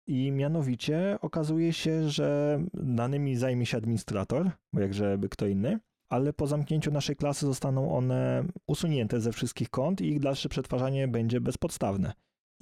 i 0.06 0.32
mianowicie 0.32 1.18
okazuje 1.20 1.72
się, 1.72 2.10
że 2.10 2.60
danymi 2.74 3.36
zajmie 3.36 3.66
się 3.66 3.76
administrator, 3.76 4.50
bo 4.72 4.80
jakże 4.80 5.18
by 5.18 5.28
kto 5.28 5.46
inny, 5.46 5.78
ale 6.08 6.32
po 6.32 6.46
zamknięciu 6.46 6.90
naszej 6.90 7.16
klasy 7.16 7.46
zostaną 7.46 7.96
one 7.96 8.44
usunięte 8.66 9.20
ze 9.20 9.32
wszystkich 9.32 9.70
kont 9.70 10.00
i 10.00 10.06
ich 10.06 10.20
dalsze 10.20 10.48
przetwarzanie 10.48 11.08
będzie 11.08 11.40
bezpodstawne. 11.40 12.12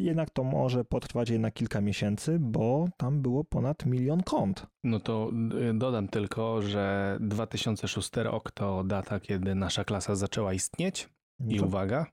Jednak 0.02 0.30
to 0.30 0.44
może 0.44 0.84
potrwać 0.84 1.30
jednak 1.30 1.54
kilka 1.54 1.80
miesięcy, 1.80 2.38
bo 2.40 2.88
tam 2.96 3.22
było 3.22 3.44
ponad 3.44 3.86
milion 3.86 4.22
kont. 4.22 4.66
No 4.84 5.00
to 5.00 5.30
y, 5.70 5.74
dodam 5.74 6.08
tylko, 6.08 6.62
że 6.62 7.16
2006 7.20 8.10
rok 8.16 8.50
to 8.50 8.84
data, 8.84 9.20
kiedy 9.20 9.54
nasza 9.54 9.84
klasa 9.84 10.14
zaczęła 10.14 10.52
istnieć. 10.54 11.08
I 11.48 11.56
To 11.56 11.66
uwaga, 11.66 12.06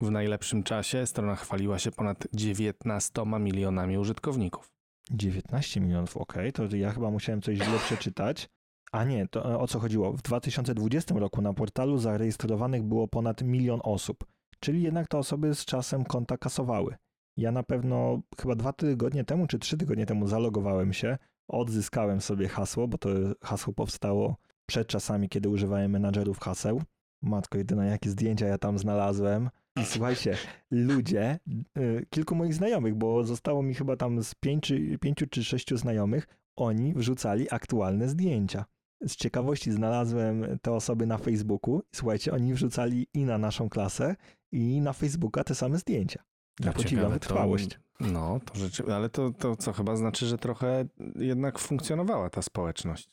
w 0.00 0.10
najlepszym 0.10 0.62
czasie 0.62 1.06
strona 1.06 1.36
chwaliła 1.36 1.78
się 1.78 1.90
ponad 1.92 2.26
19 2.32 3.22
milionami 3.40 3.98
użytkowników. 3.98 4.70
19 5.10 5.80
milionów, 5.80 6.16
ok, 6.16 6.34
to 6.54 6.76
ja 6.76 6.92
chyba 6.92 7.10
musiałem 7.10 7.42
coś 7.42 7.56
źle 7.56 7.78
przeczytać. 7.78 8.48
A 8.92 9.04
nie, 9.04 9.28
to 9.28 9.52
e, 9.52 9.58
o 9.58 9.66
co 9.66 9.80
chodziło? 9.80 10.12
W 10.12 10.22
2020 10.22 11.14
roku 11.14 11.42
na 11.42 11.54
portalu 11.54 11.98
zarejestrowanych 11.98 12.82
było 12.82 13.08
ponad 13.08 13.42
milion 13.42 13.80
osób, 13.82 14.24
czyli 14.60 14.82
jednak 14.82 15.08
te 15.08 15.18
osoby 15.18 15.54
z 15.54 15.64
czasem 15.64 16.04
konta 16.04 16.38
kasowały. 16.38 16.96
Ja 17.36 17.52
na 17.52 17.62
pewno 17.62 18.22
chyba 18.40 18.54
dwa 18.54 18.72
tygodnie 18.72 19.24
temu, 19.24 19.46
czy 19.46 19.58
trzy 19.58 19.76
tygodnie 19.76 20.06
temu 20.06 20.26
zalogowałem 20.26 20.92
się, 20.92 21.18
odzyskałem 21.48 22.20
sobie 22.20 22.48
hasło, 22.48 22.88
bo 22.88 22.98
to 22.98 23.08
hasło 23.42 23.72
powstało 23.72 24.36
przed 24.66 24.88
czasami, 24.88 25.28
kiedy 25.28 25.48
używałem 25.48 25.90
menadżerów 25.90 26.38
haseł. 26.38 26.82
Matko 27.22 27.58
jedyna, 27.58 27.84
jakie 27.84 28.10
zdjęcia 28.10 28.46
ja 28.46 28.58
tam 28.58 28.78
znalazłem. 28.78 29.50
I 29.76 29.84
słuchajcie, 29.84 30.36
ludzie, 30.70 31.38
y, 31.78 32.06
kilku 32.10 32.34
moich 32.34 32.54
znajomych, 32.54 32.94
bo 32.94 33.24
zostało 33.24 33.62
mi 33.62 33.74
chyba 33.74 33.96
tam 33.96 34.22
z 34.22 34.34
pięciu, 34.34 34.74
pięciu 35.00 35.26
czy 35.26 35.44
sześciu 35.44 35.76
znajomych, 35.76 36.26
oni 36.56 36.94
wrzucali 36.94 37.46
aktualne 37.50 38.08
zdjęcia. 38.08 38.64
Z 39.06 39.16
ciekawości 39.16 39.72
znalazłem 39.72 40.58
te 40.62 40.72
osoby 40.72 41.06
na 41.06 41.18
Facebooku. 41.18 41.82
Słuchajcie, 41.94 42.32
oni 42.32 42.54
wrzucali 42.54 43.06
i 43.14 43.24
na 43.24 43.38
naszą 43.38 43.68
klasę, 43.68 44.16
i 44.52 44.80
na 44.80 44.92
Facebooka 44.92 45.44
te 45.44 45.54
same 45.54 45.78
zdjęcia. 45.78 46.22
Ja 46.60 46.70
A 46.70 46.72
podziwiam 46.72 47.12
wytrwałość. 47.12 47.68
To, 47.68 48.04
no, 48.04 48.40
to 48.44 48.58
rzeczy, 48.58 48.94
ale 48.94 49.08
to, 49.08 49.30
to 49.30 49.56
co 49.56 49.72
chyba 49.72 49.96
znaczy, 49.96 50.26
że 50.26 50.38
trochę 50.38 50.84
jednak 51.16 51.58
funkcjonowała 51.58 52.30
ta 52.30 52.42
społeczność. 52.42 53.10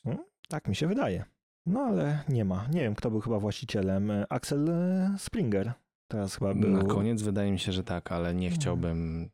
Tak 0.48 0.68
mi 0.68 0.76
się 0.76 0.86
wydaje. 0.86 1.24
No 1.66 1.80
ale 1.80 2.24
nie 2.28 2.44
ma. 2.44 2.66
Nie 2.68 2.80
wiem, 2.80 2.94
kto 2.94 3.10
był 3.10 3.20
chyba 3.20 3.38
właścicielem. 3.38 4.12
Axel 4.28 4.70
e, 4.70 5.14
Springer. 5.18 5.72
Teraz 6.08 6.34
chyba 6.36 6.54
był... 6.54 6.70
Na 6.70 6.84
koniec 6.84 7.22
wydaje 7.22 7.52
mi 7.52 7.58
się, 7.58 7.72
że 7.72 7.84
tak, 7.84 8.12
ale 8.12 8.34
nie 8.34 8.46
Mhm. 8.46 8.60
chciałbym 8.60 9.30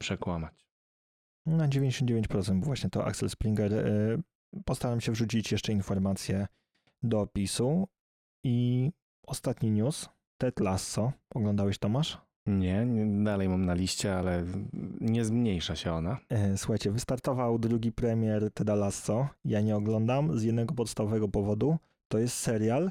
przekłamać. 0.00 0.66
Na 1.46 1.68
99% 1.68 2.52
był 2.52 2.60
właśnie 2.66 2.90
to 2.90 3.06
Axel 3.06 3.30
Springer. 3.30 3.72
Y, 3.72 4.22
Postaram 4.64 5.00
się 5.00 5.12
wrzucić 5.12 5.52
jeszcze 5.52 5.72
informacje 5.72 6.46
do 7.02 7.20
opisu. 7.20 7.88
I 8.44 8.90
ostatni 9.26 9.70
news. 9.70 10.08
Ted 10.38 10.60
Lasso. 10.60 11.12
Oglądałeś 11.34 11.78
Tomasz? 11.78 12.18
Nie, 12.46 12.86
dalej 13.24 13.48
mam 13.48 13.64
na 13.64 13.74
liście, 13.74 14.16
ale 14.16 14.44
nie 15.00 15.24
zmniejsza 15.24 15.76
się 15.76 15.92
ona. 15.92 16.18
E, 16.28 16.56
Słuchajcie, 16.58 16.90
wystartował 16.90 17.58
drugi 17.58 17.92
premier 17.92 18.50
Teda 18.54 18.74
Lasso. 18.74 19.28
Ja 19.44 19.60
nie 19.60 19.76
oglądam 19.76 20.38
z 20.38 20.42
jednego 20.42 20.74
podstawowego 20.74 21.28
powodu. 21.28 21.76
To 22.08 22.18
jest 22.18 22.36
serial, 22.36 22.90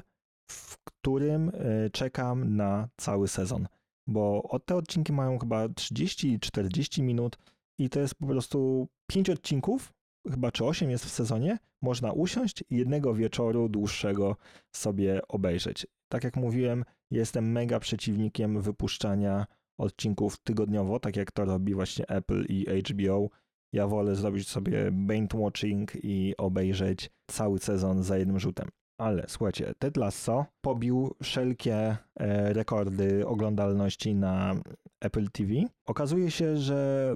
w 0.50 0.78
którym 0.84 1.48
e, 1.54 1.90
czekam 1.90 2.56
na 2.56 2.88
cały 2.96 3.28
sezon. 3.28 3.68
Bo 4.06 4.58
te 4.64 4.76
odcinki 4.76 5.12
mają 5.12 5.38
chyba 5.38 5.66
30-40 5.66 7.02
minut 7.02 7.38
i 7.78 7.90
to 7.90 8.00
jest 8.00 8.14
po 8.14 8.26
prostu 8.26 8.88
5 9.06 9.30
odcinków, 9.30 9.92
chyba 10.30 10.52
czy 10.52 10.64
8 10.64 10.90
jest 10.90 11.04
w 11.04 11.10
sezonie. 11.10 11.58
Można 11.82 12.12
usiąść 12.12 12.64
i 12.70 12.76
jednego 12.76 13.14
wieczoru 13.14 13.68
dłuższego 13.68 14.36
sobie 14.72 15.20
obejrzeć. 15.28 15.86
Tak 16.08 16.24
jak 16.24 16.36
mówiłem, 16.36 16.84
jestem 17.10 17.52
mega 17.52 17.80
przeciwnikiem 17.80 18.62
wypuszczania 18.62 19.46
odcinków 19.78 20.38
tygodniowo, 20.38 21.00
tak 21.00 21.16
jak 21.16 21.32
to 21.32 21.44
robi 21.44 21.74
właśnie 21.74 22.08
Apple 22.08 22.44
i 22.48 22.66
HBO. 22.82 23.28
Ja 23.72 23.86
wolę 23.86 24.14
zrobić 24.14 24.48
sobie 24.48 24.90
binge 24.92 25.38
watching 25.38 25.92
i 26.04 26.34
obejrzeć 26.38 27.10
cały 27.26 27.58
sezon 27.58 28.02
za 28.02 28.18
jednym 28.18 28.40
rzutem. 28.40 28.68
Ale 29.00 29.24
słuchajcie, 29.28 29.74
Ted 29.78 29.96
Lasso 29.96 30.46
pobił 30.60 31.14
wszelkie 31.22 31.76
e, 31.76 32.52
rekordy 32.52 33.26
oglądalności 33.26 34.14
na 34.14 34.54
Apple 35.00 35.30
TV. 35.30 35.52
Okazuje 35.86 36.30
się, 36.30 36.56
że 36.56 37.14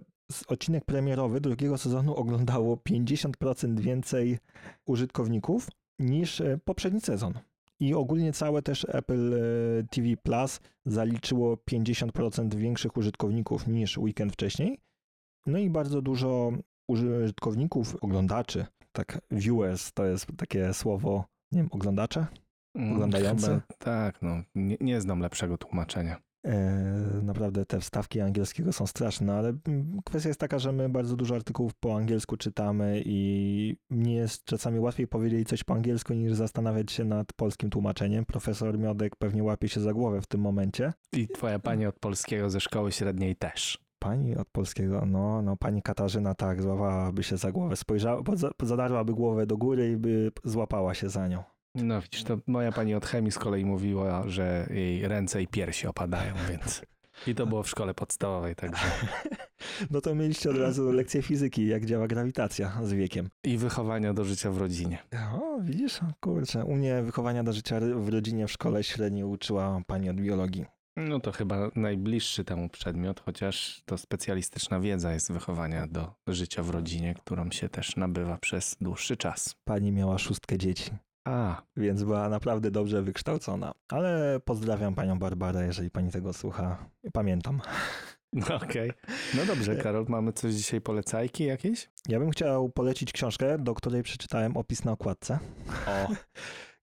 odcinek 0.49 0.85
premierowy 0.85 1.41
drugiego 1.41 1.79
sezonu 1.79 2.15
oglądało 2.15 2.77
50% 2.77 3.81
więcej 3.81 4.39
użytkowników 4.87 5.69
niż 5.99 6.41
e, 6.41 6.59
poprzedni 6.65 7.01
sezon. 7.01 7.35
I 7.81 7.95
ogólnie 7.95 8.33
całe 8.33 8.63
też 8.63 8.87
Apple 8.89 9.35
e, 9.35 9.39
TV 9.91 10.17
Plus 10.23 10.61
zaliczyło 10.87 11.57
50% 11.71 12.55
większych 12.55 12.97
użytkowników 12.97 13.67
niż 13.67 13.99
weekend 13.99 14.33
wcześniej. 14.33 14.79
No 15.47 15.59
i 15.59 15.71
bardzo 15.71 16.03
dużo 16.03 16.53
użytkowników, 16.89 17.97
oglądaczy, 18.01 18.67
tak 18.93 19.21
viewers 19.31 19.93
to 19.93 20.05
jest 20.05 20.27
takie 20.37 20.75
słowo, 20.75 21.25
nie 21.53 21.59
wiem, 21.61 21.69
oglądacze? 21.73 22.27
Mm, 22.75 22.93
Oglądający? 22.93 23.47
Chyba, 23.47 23.63
tak, 23.79 24.23
no. 24.23 24.43
Nie, 24.55 24.77
nie 24.81 25.01
znam 25.01 25.21
lepszego 25.21 25.59
tłumaczenia. 25.59 26.17
E, 26.45 27.21
naprawdę 27.23 27.67
te 27.67 27.81
wstawki 27.81 28.21
angielskiego 28.21 28.73
są 28.73 28.87
straszne, 28.87 29.35
ale 29.35 29.53
mm, 29.69 30.01
kwestia 30.05 30.29
jest 30.29 30.41
taka, 30.41 30.59
że 30.59 30.73
my 30.73 30.89
bardzo 30.89 31.17
dużo 31.17 31.35
artykułów 31.35 31.75
po 31.75 31.97
angielsku 31.97 32.37
czytamy 32.37 33.03
i 33.05 33.77
mnie 33.91 34.15
jest 34.15 34.45
czasami 34.45 34.79
łatwiej 34.79 35.07
powiedzieć 35.07 35.49
coś 35.49 35.65
po 35.65 35.75
angielsku 35.75 36.15
niż 36.15 36.33
zastanawiać 36.33 36.93
się 36.93 37.05
nad 37.05 37.33
polskim 37.33 37.71
tłumaczeniem. 37.71 38.25
Profesor 38.25 38.79
Miodek 38.79 39.17
pewnie 39.17 39.43
łapie 39.45 39.69
się 39.69 39.81
za 39.81 39.93
głowę 39.93 40.21
w 40.21 40.27
tym 40.27 40.41
momencie. 40.41 40.93
I 41.13 41.29
twoja 41.29 41.59
pani 41.59 41.87
od 41.87 41.99
polskiego 41.99 42.51
ze 42.51 42.61
szkoły 42.61 42.93
średniej 42.93 43.37
też. 43.37 43.85
Pani 43.99 44.37
od 44.37 44.49
polskiego, 44.49 45.07
no, 45.07 45.43
no 45.43 45.57
pani 45.57 45.83
Katarzyna 45.83 46.35
tak, 46.35 46.63
złapałaby 46.63 47.23
się 47.23 47.37
za 47.37 47.53
głowę, 47.53 47.77
spojrzała, 47.77 48.23
zadarłaby 48.63 49.15
głowę 49.15 49.47
do 49.47 49.57
góry 49.57 49.93
i 49.93 49.97
by 49.97 50.33
złapała 50.45 50.95
się 50.95 51.09
za 51.09 51.29
nią. 51.29 51.54
No 51.75 52.01
widzisz, 52.01 52.25
to 52.25 52.39
moja 52.47 52.73
pani 52.73 52.95
od 52.95 53.07
chemii 53.07 53.33
z 53.33 53.39
kolei 53.39 53.65
mówiła, 53.65 54.29
że 54.29 54.67
jej 54.71 55.09
ręce 55.09 55.43
i 55.43 55.47
piersi 55.47 55.87
opadają, 55.87 56.35
więc... 56.51 56.83
I 57.27 57.35
to 57.35 57.47
było 57.47 57.63
w 57.63 57.69
szkole 57.69 57.95
podstawowej, 57.95 58.57
także... 58.57 58.87
No 59.91 60.01
to 60.01 60.15
mieliście 60.15 60.51
od 60.51 60.57
razu 60.57 60.93
lekcję 60.93 61.23
fizyki, 61.23 61.67
jak 61.67 61.87
działa 61.87 62.07
grawitacja 62.07 62.81
z 62.83 62.93
wiekiem. 62.93 63.29
I 63.45 63.59
wychowania 63.59 64.15
do 64.15 64.25
życia 64.25 64.51
w 64.51 64.59
rodzinie. 64.59 64.99
O, 65.35 65.61
widzisz, 65.61 66.01
kurczę, 66.21 66.65
u 66.65 66.75
mnie 66.75 67.03
wychowania 67.03 67.45
do 67.45 67.53
życia 67.53 67.81
w 67.81 68.09
rodzinie 68.09 68.47
w 68.47 68.53
szkole 68.53 68.85
średniej 68.85 69.25
uczyła 69.25 69.81
pani 69.87 70.11
od 70.11 70.17
biologii. 70.17 70.65
No 70.97 71.21
to 71.21 71.33
chyba 71.33 71.71
najbliższy 71.75 72.45
temu 72.45 72.69
przedmiot, 72.69 73.21
chociaż 73.21 73.83
to 73.87 73.99
specjalistyczna 73.99 74.81
wiedza 74.81 75.13
jest 75.13 75.33
wychowania 75.33 75.87
do 75.87 76.15
życia 76.27 76.63
w 76.63 76.71
rodzinie, 76.71 77.15
którą 77.15 77.51
się 77.51 77.69
też 77.69 77.97
nabywa 77.97 78.39
przez 78.39 78.77
dłuższy 78.81 79.17
czas. 79.17 79.55
Pani 79.65 79.93
miała 79.93 80.19
szóstkę 80.19 80.59
dzieci, 80.59 80.91
A, 81.25 81.63
więc 81.77 82.05
była 82.05 82.29
naprawdę 82.29 82.71
dobrze 82.71 83.03
wykształcona. 83.03 83.75
Ale 83.89 84.41
pozdrawiam 84.45 84.95
panią 84.95 85.19
Barbarę, 85.19 85.67
jeżeli 85.67 85.91
pani 85.91 86.11
tego 86.11 86.33
słucha. 86.33 86.91
Pamiętam. 87.13 87.61
no 88.33 88.55
okej. 88.55 88.93
No 89.37 89.47
dobrze, 89.47 89.77
Karol, 89.77 90.07
mamy 90.09 90.33
coś 90.33 90.55
dzisiaj 90.55 90.81
polecajki 90.81 91.45
jakieś? 91.45 91.91
Ja 92.09 92.19
bym 92.19 92.31
chciał 92.31 92.69
polecić 92.69 93.13
książkę, 93.13 93.59
do 93.59 93.75
której 93.75 94.03
przeczytałem 94.03 94.57
opis 94.57 94.85
na 94.85 94.93
okładce. 94.93 95.39
O, 95.87 96.09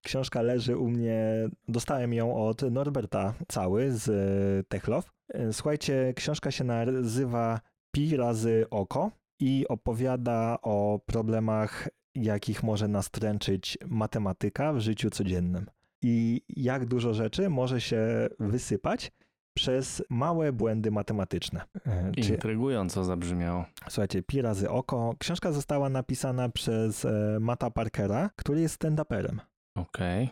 Książka 0.02 0.42
leży 0.42 0.76
u 0.76 0.88
mnie, 0.88 1.48
dostałem 1.68 2.12
ją 2.12 2.46
od 2.46 2.62
Norberta 2.62 3.34
Cały 3.48 3.92
z 3.92 4.08
e, 4.08 4.64
Techlow. 4.68 5.10
E, 5.28 5.52
Słuchajcie, 5.52 6.12
książka 6.16 6.50
się 6.50 6.64
nazywa 6.64 7.60
Pi 7.92 8.16
razy 8.16 8.66
oko 8.70 9.10
i 9.40 9.66
opowiada 9.68 10.58
o 10.62 11.00
problemach, 11.06 11.88
jakich 12.14 12.62
może 12.62 12.88
nastręczyć 12.88 13.78
matematyka 13.86 14.72
w 14.72 14.78
życiu 14.80 15.10
codziennym. 15.10 15.66
I 16.02 16.42
jak 16.48 16.86
dużo 16.86 17.14
rzeczy 17.14 17.48
może 17.50 17.80
się 17.80 18.28
wysypać 18.40 19.12
przez 19.54 20.02
małe 20.10 20.52
błędy 20.52 20.90
matematyczne. 20.90 21.62
E, 21.86 22.12
Czy, 22.12 22.32
intrygująco 22.32 23.04
zabrzmiało. 23.04 23.64
słuchajcie, 23.88 24.22
Pi 24.22 24.42
razy 24.42 24.70
oko. 24.70 25.14
Książka 25.18 25.52
została 25.52 25.88
napisana 25.88 26.48
przez 26.48 27.04
e, 27.04 27.38
Mata 27.40 27.70
Parkera, 27.70 28.30
który 28.36 28.60
jest 28.60 28.82
stand-uperem. 28.84 29.36
Okej. 29.74 30.30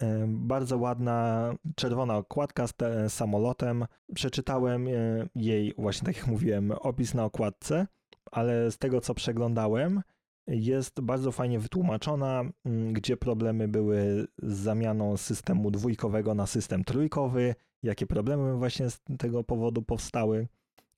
E, 0.00 0.24
Bardzo 0.28 0.78
ładna 0.78 1.50
czerwona 1.76 2.16
okładka 2.16 2.66
z 2.66 2.72
te, 2.74 3.10
samolotem. 3.10 3.86
Przeczytałem 4.14 4.86
jej, 5.34 5.74
właśnie 5.78 6.06
tak 6.06 6.16
jak 6.16 6.26
mówiłem, 6.26 6.72
opis 6.72 7.14
na 7.14 7.24
okładce, 7.24 7.86
ale 8.32 8.70
z 8.70 8.78
tego 8.78 9.00
co 9.00 9.14
przeglądałem, 9.14 10.02
jest 10.48 11.00
bardzo 11.00 11.32
fajnie 11.32 11.58
wytłumaczona, 11.58 12.44
m, 12.64 12.92
gdzie 12.92 13.16
problemy 13.16 13.68
były 13.68 14.26
z 14.42 14.56
zamianą 14.56 15.16
systemu 15.16 15.70
dwójkowego 15.70 16.34
na 16.34 16.46
system 16.46 16.84
trójkowy, 16.84 17.54
jakie 17.82 18.06
problemy 18.06 18.56
właśnie 18.56 18.90
z 18.90 19.00
tego 19.18 19.44
powodu 19.44 19.82
powstały 19.82 20.48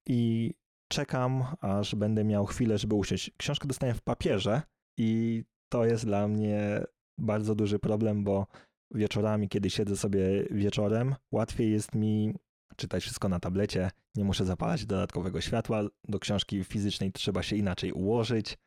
i 0.07 0.55
czekam, 0.89 1.45
aż 1.61 1.95
będę 1.95 2.25
miał 2.25 2.47
chwilę, 2.47 2.79
żeby 2.79 2.95
usiąść. 2.95 3.31
Książkę 3.37 3.69
dostałem 3.69 3.95
w 3.95 4.03
papierze 4.03 4.63
i 4.99 5.43
to 5.69 5.85
jest 5.85 6.05
dla 6.05 6.29
mnie 6.29 6.85
bardzo 7.19 7.55
duży 7.55 7.79
problem, 7.79 8.25
bo 8.25 8.47
wieczorami, 8.95 9.49
kiedy 9.49 9.71
siedzę 9.71 9.97
sobie 9.97 10.45
wieczorem, 10.51 11.15
łatwiej 11.33 11.73
jest 11.73 11.95
mi 11.95 12.35
czytać 12.77 13.03
wszystko 13.03 13.29
na 13.29 13.41
tablecie, 13.41 13.91
nie 14.15 14.25
muszę 14.25 14.45
zapalać 14.45 14.87
dodatkowego 14.87 15.41
światła, 15.41 15.83
do 16.09 16.19
książki 16.19 16.65
fizycznej 16.65 17.13
trzeba 17.13 17.43
się 17.43 17.57
inaczej 17.57 17.93
ułożyć. 17.93 18.59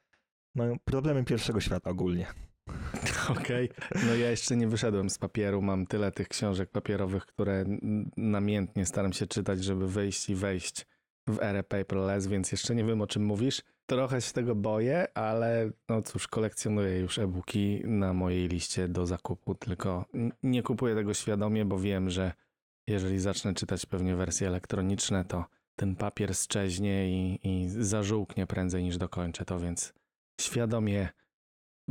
No, 0.56 0.64
problemy 0.86 1.24
pierwszego 1.24 1.62
świata 1.62 1.90
ogólnie. 1.90 2.28
Okej. 3.38 3.70
No 4.08 4.16
ja 4.16 4.32
jeszcze 4.32 4.56
nie 4.56 4.68
wyszedłem 4.68 5.10
z 5.10 5.18
papieru. 5.18 5.62
Mam 5.62 5.86
tyle 5.86 6.12
tych 6.12 6.28
książek 6.28 6.70
papierowych, 6.70 7.26
które 7.26 7.66
namiętnie 8.18 8.86
staram 8.86 9.14
się 9.14 9.28
czytać, 9.28 9.64
żeby 9.64 9.88
wyjść 9.88 10.30
i 10.30 10.36
wejść 10.36 10.86
w 11.28 11.42
erę 11.42 11.64
paperless, 11.64 12.28
więc 12.28 12.52
jeszcze 12.52 12.76
nie 12.76 12.84
wiem 12.84 13.02
o 13.02 13.08
czym 13.08 13.26
mówisz. 13.26 13.62
Trochę 13.86 14.22
się 14.22 14.34
tego 14.34 14.56
boję, 14.56 15.18
ale 15.18 15.72
no 15.90 16.02
cóż, 16.02 16.28
kolekcjonuję 16.28 17.00
już 17.00 17.20
e-booki 17.20 17.82
na 17.84 18.14
mojej 18.14 18.48
liście 18.48 18.88
do 18.88 19.06
zakupu, 19.06 19.56
tylko 19.56 20.06
nie 20.44 20.64
kupuję 20.64 20.96
tego 20.96 21.14
świadomie, 21.14 21.66
bo 21.66 21.80
wiem, 21.80 22.10
że 22.10 22.32
jeżeli 22.88 23.20
zacznę 23.20 23.54
czytać 23.54 23.86
pewnie 23.86 24.16
wersje 24.16 24.48
elektroniczne, 24.48 25.26
to 25.26 25.46
ten 25.76 25.96
papier 25.96 26.36
szczeźnie 26.36 27.10
i, 27.10 27.40
i 27.44 27.70
zażółknie 27.70 28.48
prędzej 28.48 28.84
niż 28.84 28.98
dokończę 28.98 29.46
to, 29.46 29.60
więc 29.60 29.94
świadomie 30.42 31.10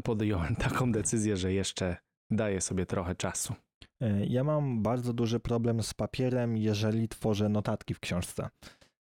podjąłem 0.04 0.56
taką 0.56 0.92
decyzję, 0.92 1.36
że 1.36 1.52
jeszcze 1.52 1.96
daję 2.30 2.60
sobie 2.60 2.86
trochę 2.86 3.14
czasu. 3.14 3.54
E, 4.00 4.26
Ja 4.26 4.44
mam 4.44 4.82
bardzo 4.82 5.12
duży 5.12 5.40
problem 5.40 5.82
z 5.82 5.94
papierem, 5.94 6.56
jeżeli 6.56 7.08
tworzę 7.08 7.48
notatki 7.48 7.94
w 7.94 8.00
książce, 8.00 8.48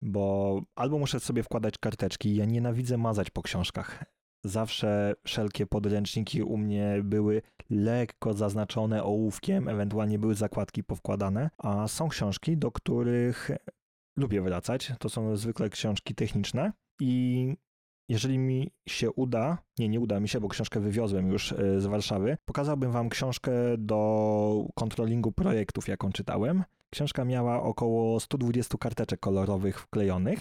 bo 0.01 0.61
albo 0.75 0.99
muszę 0.99 1.19
sobie 1.19 1.43
wkładać 1.43 1.77
karteczki, 1.77 2.35
ja 2.35 2.45
nienawidzę 2.45 2.97
mazać 2.97 3.29
po 3.29 3.41
książkach. 3.41 4.03
Zawsze 4.45 5.13
wszelkie 5.23 5.67
podręczniki 5.67 6.43
u 6.43 6.57
mnie 6.57 7.01
były 7.03 7.41
lekko 7.69 8.33
zaznaczone 8.33 9.03
ołówkiem, 9.03 9.67
ewentualnie 9.67 10.19
były 10.19 10.35
zakładki 10.35 10.83
powkładane, 10.83 11.49
a 11.57 11.87
są 11.87 12.09
książki, 12.09 12.57
do 12.57 12.71
których 12.71 13.51
lubię 14.17 14.41
wracać. 14.41 14.93
To 14.99 15.09
są 15.09 15.35
zwykle 15.35 15.69
książki 15.69 16.15
techniczne 16.15 16.71
i 17.01 17.55
jeżeli 18.11 18.37
mi 18.37 18.71
się 18.87 19.11
uda, 19.11 19.57
nie, 19.79 19.89
nie 19.89 19.99
uda 19.99 20.19
mi 20.19 20.29
się, 20.29 20.39
bo 20.39 20.49
książkę 20.49 20.79
wywiozłem 20.79 21.27
już 21.27 21.51
y, 21.51 21.81
z 21.81 21.85
Warszawy, 21.85 22.37
pokazałbym 22.45 22.91
wam 22.91 23.09
książkę 23.09 23.51
do 23.77 24.65
kontrolingu 24.75 25.31
projektów, 25.31 25.87
jaką 25.87 26.11
czytałem. 26.11 26.63
Książka 26.89 27.25
miała 27.25 27.63
około 27.63 28.19
120 28.19 28.77
karteczek 28.77 29.19
kolorowych 29.19 29.79
wklejonych 29.79 30.39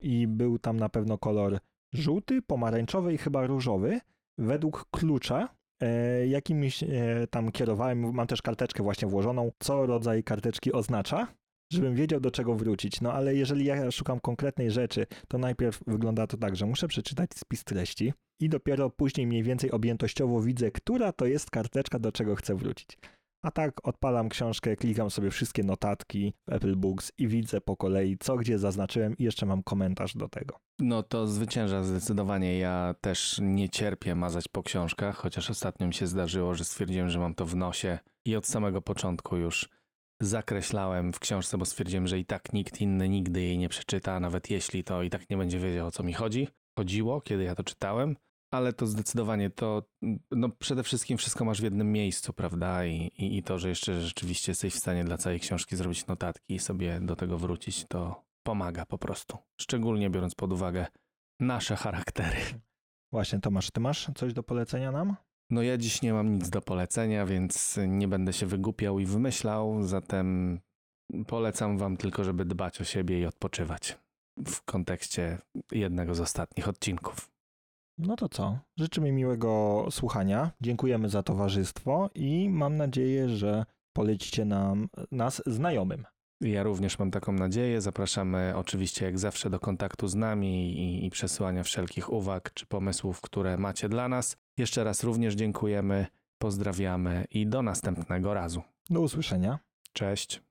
i 0.00 0.26
był 0.26 0.58
tam 0.58 0.76
na 0.76 0.88
pewno 0.88 1.18
kolor 1.18 1.58
żółty, 1.92 2.42
pomarańczowy 2.42 3.14
i 3.14 3.18
chyba 3.18 3.46
różowy. 3.46 4.00
Według 4.38 4.86
klucza, 4.90 5.48
e, 5.80 6.26
jakimś 6.26 6.82
e, 6.82 6.86
tam 7.30 7.52
kierowałem, 7.52 8.14
mam 8.14 8.26
też 8.26 8.42
karteczkę 8.42 8.82
właśnie 8.82 9.08
włożoną, 9.08 9.50
co 9.58 9.86
rodzaj 9.86 10.24
karteczki 10.24 10.72
oznacza, 10.72 11.26
żebym 11.72 11.94
wiedział 11.94 12.20
do 12.20 12.30
czego 12.30 12.54
wrócić. 12.54 13.00
No 13.00 13.12
ale 13.12 13.34
jeżeli 13.34 13.64
ja 13.64 13.90
szukam 13.90 14.20
konkretnej 14.20 14.70
rzeczy, 14.70 15.06
to 15.28 15.38
najpierw 15.38 15.80
wygląda 15.86 16.26
to 16.26 16.36
tak, 16.36 16.56
że 16.56 16.66
muszę 16.66 16.88
przeczytać 16.88 17.30
spis 17.34 17.64
treści 17.64 18.12
i 18.40 18.48
dopiero 18.48 18.90
później 18.90 19.26
mniej 19.26 19.42
więcej 19.42 19.70
objętościowo 19.70 20.42
widzę, 20.42 20.70
która 20.70 21.12
to 21.12 21.26
jest 21.26 21.50
karteczka, 21.50 21.98
do 21.98 22.12
czego 22.12 22.36
chcę 22.36 22.54
wrócić. 22.54 22.98
A 23.44 23.50
tak 23.50 23.88
odpalam 23.88 24.28
książkę, 24.28 24.76
klikam 24.76 25.10
sobie 25.10 25.30
wszystkie 25.30 25.62
notatki 25.62 26.34
w 26.48 26.52
Apple 26.52 26.76
Books 26.76 27.12
i 27.18 27.28
widzę 27.28 27.60
po 27.60 27.76
kolei, 27.76 28.16
co 28.20 28.36
gdzie 28.36 28.58
zaznaczyłem 28.58 29.16
i 29.16 29.24
jeszcze 29.24 29.46
mam 29.46 29.62
komentarz 29.62 30.16
do 30.16 30.28
tego. 30.28 30.56
No 30.78 31.02
to 31.02 31.26
zwycięża 31.26 31.82
zdecydowanie. 31.82 32.58
Ja 32.58 32.94
też 33.00 33.40
nie 33.42 33.68
cierpię 33.68 34.14
mazać 34.14 34.48
po 34.48 34.62
książkach, 34.62 35.16
chociaż 35.16 35.50
ostatnio 35.50 35.86
mi 35.86 35.94
się 35.94 36.06
zdarzyło, 36.06 36.54
że 36.54 36.64
stwierdziłem, 36.64 37.08
że 37.08 37.18
mam 37.18 37.34
to 37.34 37.46
w 37.46 37.56
nosie 37.56 37.98
i 38.26 38.36
od 38.36 38.46
samego 38.46 38.82
początku 38.82 39.36
już 39.36 39.68
zakreślałem 40.20 41.12
w 41.12 41.18
książce, 41.18 41.58
bo 41.58 41.64
stwierdziłem, 41.64 42.06
że 42.06 42.18
i 42.18 42.24
tak 42.24 42.52
nikt 42.52 42.80
inny 42.80 43.08
nigdy 43.08 43.40
jej 43.40 43.58
nie 43.58 43.68
przeczyta, 43.68 44.20
nawet 44.20 44.50
jeśli 44.50 44.84
to 44.84 45.02
i 45.02 45.10
tak 45.10 45.30
nie 45.30 45.36
będzie 45.36 45.58
wiedział 45.58 45.86
o 45.86 45.90
co 45.90 46.02
mi 46.02 46.12
chodzi. 46.12 46.48
Chodziło, 46.78 47.20
kiedy 47.20 47.44
ja 47.44 47.54
to 47.54 47.64
czytałem, 47.64 48.16
ale 48.50 48.72
to 48.72 48.86
zdecydowanie 48.86 49.50
to, 49.50 49.82
no 50.30 50.48
przede 50.48 50.82
wszystkim 50.82 51.18
wszystko 51.18 51.44
masz 51.44 51.60
w 51.60 51.64
jednym 51.64 51.92
miejscu, 51.92 52.32
prawda? 52.32 52.86
I, 52.86 52.96
i, 52.96 53.36
i 53.36 53.42
to, 53.42 53.58
że 53.58 53.68
jeszcze 53.68 54.00
rzeczywiście 54.00 54.50
jesteś 54.52 54.74
w 54.74 54.78
stanie 54.78 55.04
dla 55.04 55.18
całej 55.18 55.40
książki 55.40 55.76
zrobić 55.76 56.06
notatki 56.06 56.54
i 56.54 56.58
sobie 56.58 57.00
do 57.00 57.16
tego 57.16 57.38
wrócić, 57.38 57.84
to 57.88 58.24
pomaga 58.46 58.86
po 58.86 58.98
prostu. 58.98 59.38
Szczególnie 59.60 60.10
biorąc 60.10 60.34
pod 60.34 60.52
uwagę 60.52 60.86
nasze 61.40 61.76
charaktery. 61.76 62.40
Właśnie, 63.12 63.40
Tomasz, 63.40 63.70
ty 63.70 63.80
masz 63.80 64.10
coś 64.14 64.32
do 64.32 64.42
polecenia 64.42 64.92
nam? 64.92 65.16
No 65.50 65.62
ja 65.62 65.78
dziś 65.78 66.02
nie 66.02 66.12
mam 66.12 66.34
nic 66.34 66.50
do 66.50 66.62
polecenia, 66.62 67.26
więc 67.26 67.78
nie 67.88 68.08
będę 68.08 68.32
się 68.32 68.46
wygłupiał 68.46 68.98
i 68.98 69.06
wymyślał, 69.06 69.82
zatem 69.82 70.60
polecam 71.26 71.78
wam 71.78 71.96
tylko, 71.96 72.24
żeby 72.24 72.44
dbać 72.44 72.80
o 72.80 72.84
siebie 72.84 73.20
i 73.20 73.26
odpoczywać 73.26 73.98
w 74.46 74.62
kontekście 74.62 75.38
jednego 75.72 76.14
z 76.14 76.20
ostatnich 76.20 76.68
odcinków. 76.68 77.30
No 77.98 78.16
to 78.16 78.28
co? 78.28 78.58
Życzymy 78.76 79.12
miłego 79.12 79.86
słuchania. 79.90 80.50
Dziękujemy 80.60 81.08
za 81.08 81.22
towarzystwo 81.22 82.10
i 82.14 82.48
mam 82.50 82.76
nadzieję, 82.76 83.28
że 83.28 83.64
polecicie 83.92 84.44
nam 84.44 84.88
nas 85.12 85.42
znajomym. 85.46 86.04
Ja 86.40 86.62
również 86.62 86.98
mam 86.98 87.10
taką 87.10 87.32
nadzieję. 87.32 87.80
Zapraszamy 87.80 88.52
oczywiście 88.56 89.04
jak 89.04 89.18
zawsze 89.18 89.50
do 89.50 89.60
kontaktu 89.60 90.08
z 90.08 90.14
nami 90.14 90.78
i, 90.78 91.06
i 91.06 91.10
przesyłania 91.10 91.62
wszelkich 91.62 92.12
uwag 92.12 92.52
czy 92.54 92.66
pomysłów, 92.66 93.20
które 93.20 93.56
macie 93.56 93.88
dla 93.88 94.08
nas. 94.08 94.36
Jeszcze 94.58 94.84
raz 94.84 95.04
również 95.04 95.34
dziękujemy, 95.34 96.06
pozdrawiamy 96.38 97.24
i 97.30 97.46
do 97.46 97.62
następnego 97.62 98.34
razu. 98.34 98.62
Do 98.90 99.00
usłyszenia. 99.00 99.58
Cześć. 99.92 100.42